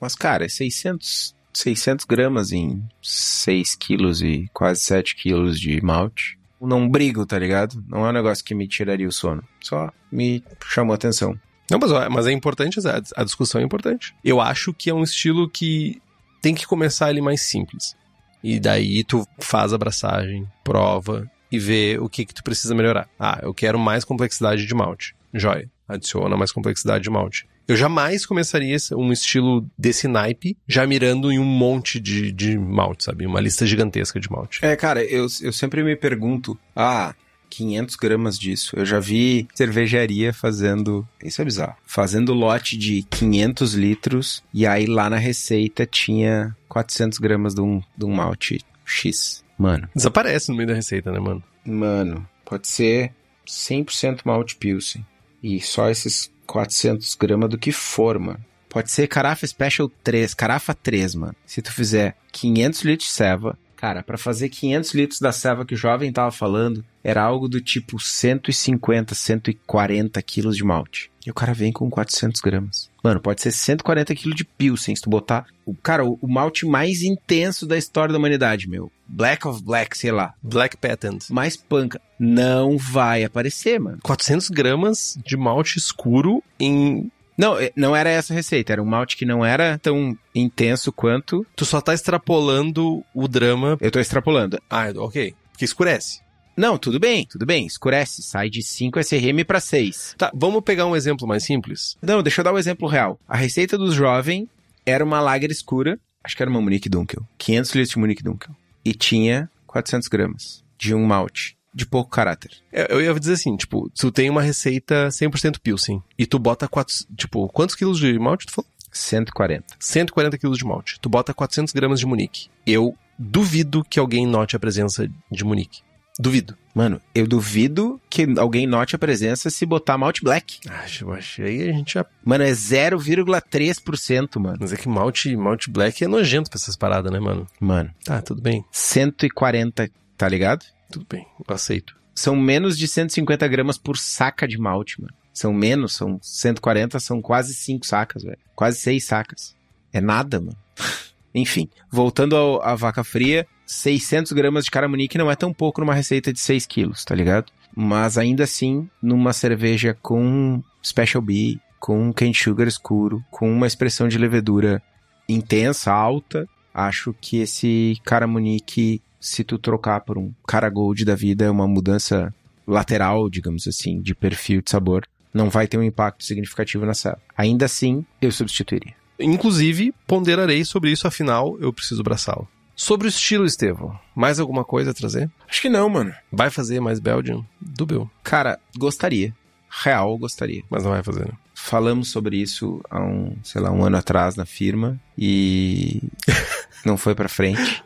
[0.00, 6.38] Mas, cara, é 600, 600 gramas em 6 quilos e quase 7 quilos de malte.
[6.60, 7.82] Não brigo, tá ligado?
[7.88, 9.42] Não é um negócio que me tiraria o sono.
[9.60, 11.38] Só me chamou a atenção.
[11.70, 12.80] Não, mas, mas é importante,
[13.14, 14.14] a discussão é importante.
[14.24, 16.00] Eu acho que é um estilo que
[16.40, 17.96] tem que começar ali mais simples.
[18.42, 23.08] E daí tu faz a abraçagem, prova e vê o que, que tu precisa melhorar.
[23.18, 25.14] Ah, eu quero mais complexidade de malte.
[25.32, 25.70] Joia.
[25.88, 27.46] Adiciona mais complexidade de malte.
[27.66, 33.04] Eu jamais começaria um estilo desse naipe já mirando em um monte de, de malte,
[33.04, 33.26] sabe?
[33.26, 34.64] Uma lista gigantesca de malte.
[34.64, 37.14] É, cara, eu, eu sempre me pergunto, ah,
[37.50, 38.74] 500 gramas disso.
[38.74, 41.06] Eu já vi cervejaria fazendo.
[41.22, 41.76] Isso é bizarro.
[41.84, 44.42] Fazendo lote de 500 litros.
[44.52, 49.44] E aí lá na receita tinha 400 gramas de um, de um malte X.
[49.58, 49.88] Mano.
[49.94, 51.42] Desaparece no meio da receita, né, mano?
[51.64, 53.12] Mano, pode ser
[53.46, 55.04] 100% malte Pilsen.
[55.42, 58.44] E só esses 400 gramas do que for, mano.
[58.68, 61.34] Pode ser Carafa Special 3, Carafa 3, mano.
[61.44, 65.74] Se tu fizer 500 litros de ceva, cara, para fazer 500 litros da ceva que
[65.74, 71.12] o jovem tava falando, era algo do tipo 150, 140 quilos de malte.
[71.24, 72.90] E o cara vem com 400 gramas.
[73.04, 75.46] Mano, pode ser 140 quilos de Pilsen, se tu botar.
[75.64, 78.90] O, cara, o, o, malte mais intenso da história da humanidade, meu.
[79.06, 80.34] Black of Black, sei lá.
[80.42, 81.30] Black Patent.
[81.30, 82.00] Mais panca.
[82.18, 83.98] Não vai aparecer, mano.
[84.02, 89.16] 400 gramas de malte escuro em não, é, não era essa receita, era um malte
[89.16, 91.46] que não era tão intenso quanto.
[91.54, 93.78] Tu só tá extrapolando o drama.
[93.80, 94.60] Eu tô extrapolando.
[94.68, 95.34] Ah, ok.
[95.52, 96.20] Porque escurece.
[96.56, 100.16] Não, tudo bem, tudo bem, escurece, sai de 5 SRM para 6.
[100.18, 101.96] Tá, vamos pegar um exemplo mais simples?
[102.02, 103.20] Não, deixa eu dar um exemplo real.
[103.28, 104.48] A receita do jovem
[104.84, 108.56] era uma lager escura, acho que era uma Munique Dunkel, 500 litros de Munique Dunkel,
[108.84, 112.50] e tinha 400 gramas de um malte de pouco caráter.
[112.72, 116.94] Eu ia dizer assim, tipo, tu tem uma receita 100% Pilsen e tu bota, quatro,
[117.16, 118.68] tipo, quantos quilos de malte tu falou?
[118.90, 119.76] 140.
[119.78, 120.98] 140 quilos de malte.
[121.00, 122.48] Tu bota 400 gramas de Munique.
[122.66, 125.82] Eu duvido que alguém note a presença de Munique.
[126.18, 126.56] Duvido.
[126.74, 130.58] Mano, eu duvido que alguém note a presença se botar Malt Black.
[130.68, 132.04] Ah, eu achei a gente já.
[132.24, 134.56] Mano, é 0,3%, mano.
[134.60, 137.46] Mas é que malte, malte black é nojento pra essas paradas, né, mano?
[137.60, 138.64] Mano, Tá, tudo bem.
[138.72, 140.64] 140, tá ligado?
[140.90, 141.26] Tudo bem.
[141.48, 141.96] Eu aceito.
[142.14, 145.12] São menos de 150 gramas por saca de malte, mano.
[145.32, 148.38] São menos, são 140, são quase 5 sacas, velho.
[148.56, 149.54] Quase 6 sacas.
[149.92, 150.56] É nada, mano.
[151.34, 155.94] Enfim, voltando ao- à vaca fria, 600 gramas de caramunique não é tão pouco numa
[155.94, 157.52] receita de 6 quilos, tá ligado?
[157.76, 164.08] Mas ainda assim, numa cerveja com Special B, com cane sugar escuro, com uma expressão
[164.08, 164.82] de levedura
[165.28, 171.44] intensa, alta, acho que esse caramunique, se tu trocar por um cara gold da vida,
[171.44, 172.32] é uma mudança
[172.66, 175.06] lateral, digamos assim, de perfil de sabor.
[175.32, 177.18] Não vai ter um impacto significativo nessa.
[177.36, 178.94] Ainda assim, eu substituiria.
[179.18, 182.48] Inclusive, ponderarei sobre isso, afinal, eu preciso braçá-lo.
[182.76, 185.28] Sobre o estilo, Estevão, mais alguma coisa a trazer?
[185.48, 186.14] Acho que não, mano.
[186.30, 187.44] Vai fazer mais Belgian?
[187.60, 189.34] Dubel, Cara, gostaria.
[189.68, 190.62] Real, gostaria.
[190.70, 191.32] mas não vai fazer, né?
[191.54, 196.00] Falamos sobre isso há um, sei lá, um ano atrás na firma e
[196.86, 197.82] não foi pra frente.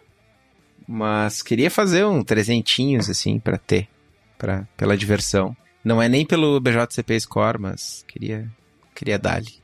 [0.94, 3.88] Mas queria fazer um trezentinhos assim pra ter,
[4.36, 5.56] para pela diversão.
[5.82, 8.46] Não é nem pelo BJCP Score, mas queria
[8.94, 9.54] queria dar-lhe.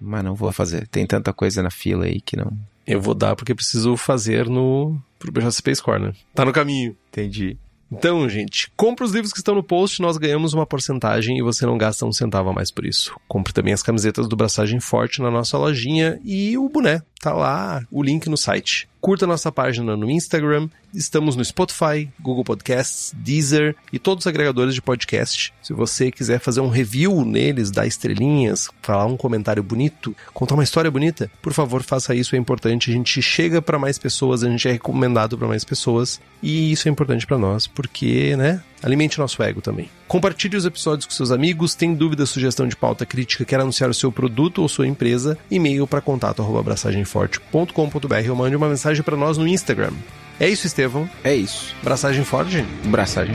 [0.00, 0.88] Mas não vou fazer.
[0.88, 2.52] Tem tanta coisa na fila aí que não.
[2.84, 6.12] Eu vou dar porque preciso fazer no pro BJCP Score, né?
[6.34, 6.96] Tá no caminho.
[7.08, 7.56] Entendi.
[7.92, 11.64] Então, gente, compre os livros que estão no post, nós ganhamos uma porcentagem e você
[11.64, 13.14] não gasta um centavo a mais por isso.
[13.28, 17.86] Compre também as camisetas do Braçagem Forte na nossa lojinha e o boné, tá lá,
[17.92, 18.88] o link no site.
[19.04, 24.74] Curta nossa página no Instagram, estamos no Spotify, Google Podcasts, Deezer e todos os agregadores
[24.74, 25.52] de podcast.
[25.62, 30.64] Se você quiser fazer um review neles, dar estrelinhas, falar um comentário bonito, contar uma
[30.64, 32.90] história bonita, por favor, faça isso, é importante.
[32.90, 36.88] A gente chega para mais pessoas, a gente é recomendado para mais pessoas e isso
[36.88, 39.88] é importante para nós, porque, né, alimente nosso ego também.
[40.06, 43.94] Compartilhe os episódios com seus amigos, tem dúvida, sugestão de pauta crítica, quer anunciar o
[43.94, 49.16] seu produto ou sua empresa, e-mail para contato arroba abraçagemforte.com.br ou mande uma mensagem para
[49.16, 49.92] nós no Instagram.
[50.38, 51.08] É isso, Estevão.
[51.22, 51.74] É isso.
[51.82, 52.62] Braçagem forte.
[52.86, 53.34] Braçagem.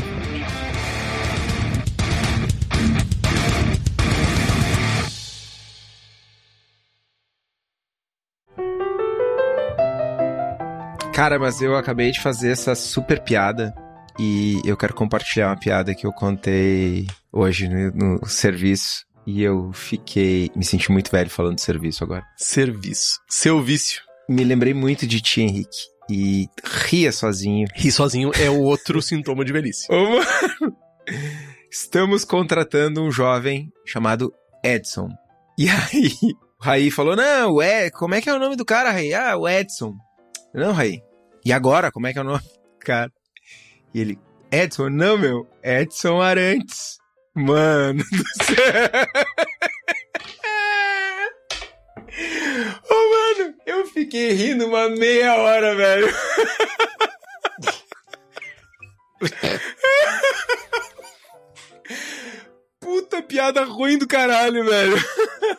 [11.14, 13.74] Cara, mas eu acabei de fazer essa super piada
[14.18, 19.72] e eu quero compartilhar uma piada que eu contei hoje no, no serviço e eu
[19.74, 20.50] fiquei.
[20.56, 22.26] Me senti muito velho falando de serviço agora.
[22.38, 23.20] Serviço.
[23.28, 24.09] Seu vício.
[24.30, 29.44] Me lembrei muito de ti, Henrique, e ria sozinho Rir sozinho é o outro sintoma
[29.44, 29.88] de velhice.
[31.72, 34.32] Estamos contratando um jovem chamado
[34.64, 35.10] Edson.
[35.58, 36.12] E aí,
[36.62, 39.16] o Raí falou: Não, ué, como é que é o nome do cara, Raí?
[39.16, 39.96] Ah, o Edson.
[40.54, 41.02] Não, Raí.
[41.44, 43.12] E agora, como é que é o nome do cara?
[43.96, 44.20] E ele:
[44.52, 45.48] Edson, não, meu.
[45.64, 47.00] Edson Arantes.
[47.36, 48.56] Mano do céu.
[52.90, 56.14] Ô, mano, eu fiquei rindo uma meia hora, velho.
[62.80, 64.98] Puta piada ruim do caralho, velho.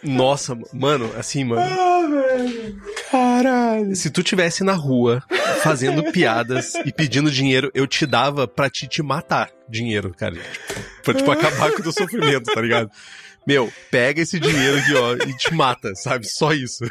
[0.02, 1.60] Nossa, mano, assim, mano.
[1.60, 2.82] Ah, velho.
[3.10, 3.94] Caralho.
[3.94, 5.22] Se tu tivesse na rua
[5.62, 10.34] fazendo piadas e pedindo dinheiro, eu te dava pra te, te matar dinheiro, cara.
[10.34, 12.90] Tipo, pra, tipo, acabar com o teu sofrimento, tá ligado?
[13.46, 16.26] Meu, pega esse dinheiro aqui, ó, e te mata, sabe?
[16.26, 16.84] Só isso.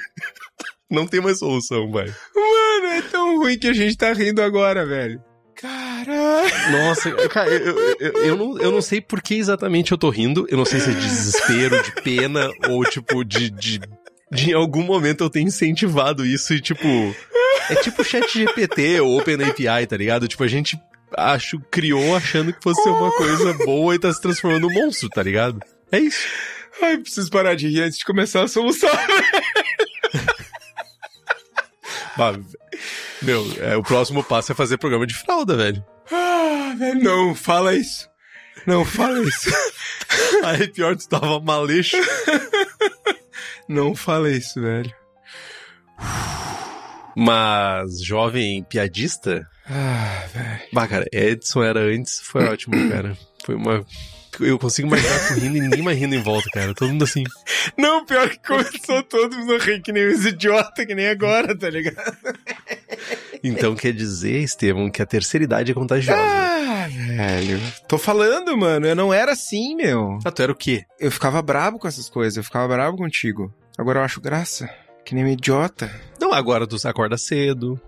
[0.90, 2.06] Não tem mais solução, vai.
[2.36, 5.22] Mano, é tão ruim que a gente tá rindo agora, velho.
[5.56, 6.72] Caralho.
[6.72, 10.10] Nossa, cara, eu, eu, eu, eu não, eu não sei por que exatamente eu tô
[10.10, 10.48] rindo.
[10.50, 13.80] Eu não sei se é de desespero, de pena, ou tipo, de, de,
[14.32, 16.88] de em algum momento eu ter incentivado isso e tipo.
[17.70, 20.28] É tipo chat GPT ou OpenAPI, tá ligado?
[20.28, 20.80] Tipo, a gente
[21.16, 25.22] acho, criou achando que fosse uma coisa boa e tá se transformando num monstro, tá
[25.22, 25.60] ligado?
[25.92, 26.26] É isso.
[26.82, 28.90] Ai, preciso parar de rir antes de começar a solução.
[32.20, 32.38] Bah,
[33.22, 35.84] meu, é, o próximo passo é fazer programa de fralda, velho.
[36.12, 38.10] Ah, velho, não, fala isso.
[38.68, 39.50] Não, fala isso.
[40.44, 41.96] Aí pior, tu tava maleixo.
[43.70, 44.92] Não fala isso, velho.
[47.16, 50.62] Mas, jovem piadista, Ah, velho.
[50.74, 53.18] Bah, cara, Edson era antes, foi ótimo, cara.
[53.46, 53.86] Foi uma.
[54.40, 56.74] Eu consigo imaginar tu rindo e ninguém mais rindo em volta, cara.
[56.74, 57.24] Todo mundo assim.
[57.78, 61.70] Não, pior que começou todo mundo rir que nem os idiotas, que nem agora, tá
[61.70, 62.18] ligado?
[63.44, 66.22] Então quer dizer, Estevam, que a terceira idade é contagiosa.
[66.22, 67.60] Ah, velho.
[67.88, 70.20] Tô falando, mano, eu não era assim, meu.
[70.26, 70.84] Ah, tu era o quê?
[71.00, 73.54] Eu ficava brabo com essas coisas, eu ficava brabo contigo.
[73.78, 74.70] Agora eu acho graça.
[75.06, 75.90] Que nem um idiota.
[76.20, 77.80] Não, agora tu acorda cedo.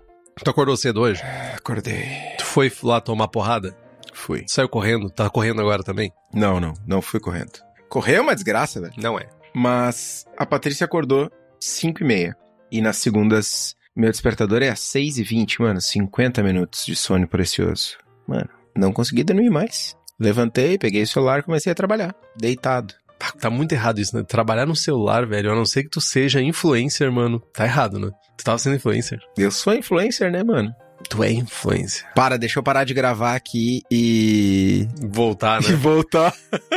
[0.42, 1.22] Tu acordou cedo hoje?
[1.54, 2.04] Acordei.
[2.38, 3.76] Tu foi lá tomar porrada?
[4.22, 4.44] Fui.
[4.46, 5.10] Saiu correndo?
[5.10, 6.12] Tá correndo agora também?
[6.32, 7.58] Não, não, não fui correndo.
[7.88, 8.94] Correr é uma desgraça, velho.
[8.96, 9.28] Não é.
[9.52, 12.36] Mas a Patrícia acordou 5 e meia.
[12.70, 15.80] E nas segundas, meu despertador é às 6 e 20, mano.
[15.80, 17.98] 50 minutos de sono precioso.
[18.24, 19.96] Mano, não consegui dormir mais.
[20.20, 22.14] Levantei, peguei o celular e comecei a trabalhar.
[22.36, 22.94] Deitado.
[23.18, 24.22] Tá, tá muito errado isso, né?
[24.22, 27.40] Trabalhar no celular, velho, a não ser que tu seja influencer, mano.
[27.52, 28.08] Tá errado, né?
[28.38, 29.18] Tu tava sendo influencer.
[29.36, 30.72] Eu sou influencer, né, mano?
[31.12, 32.06] Tu é influencer.
[32.14, 34.88] Para, deixa eu parar de gravar aqui e.
[34.98, 35.76] Voltar, E né?
[35.76, 36.32] voltar.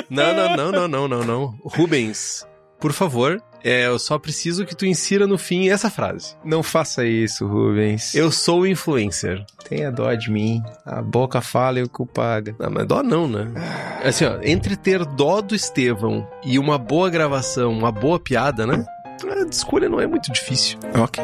[0.10, 1.60] não, não, não, não, não, não, não.
[1.64, 2.46] Rubens,
[2.78, 6.36] por favor, é, eu só preciso que tu insira no fim essa frase.
[6.44, 8.14] Não faça isso, Rubens.
[8.14, 9.42] Eu sou influencer.
[9.70, 10.62] Tenha dó de mim.
[10.86, 12.54] A boca fala e o cu paga.
[12.60, 13.54] Não, mas dó não, né?
[14.04, 18.86] Assim, ó, entre ter dó do Estevão e uma boa gravação, uma boa piada, né?
[19.24, 20.78] A escolha não é muito difícil.
[21.02, 21.24] Ok.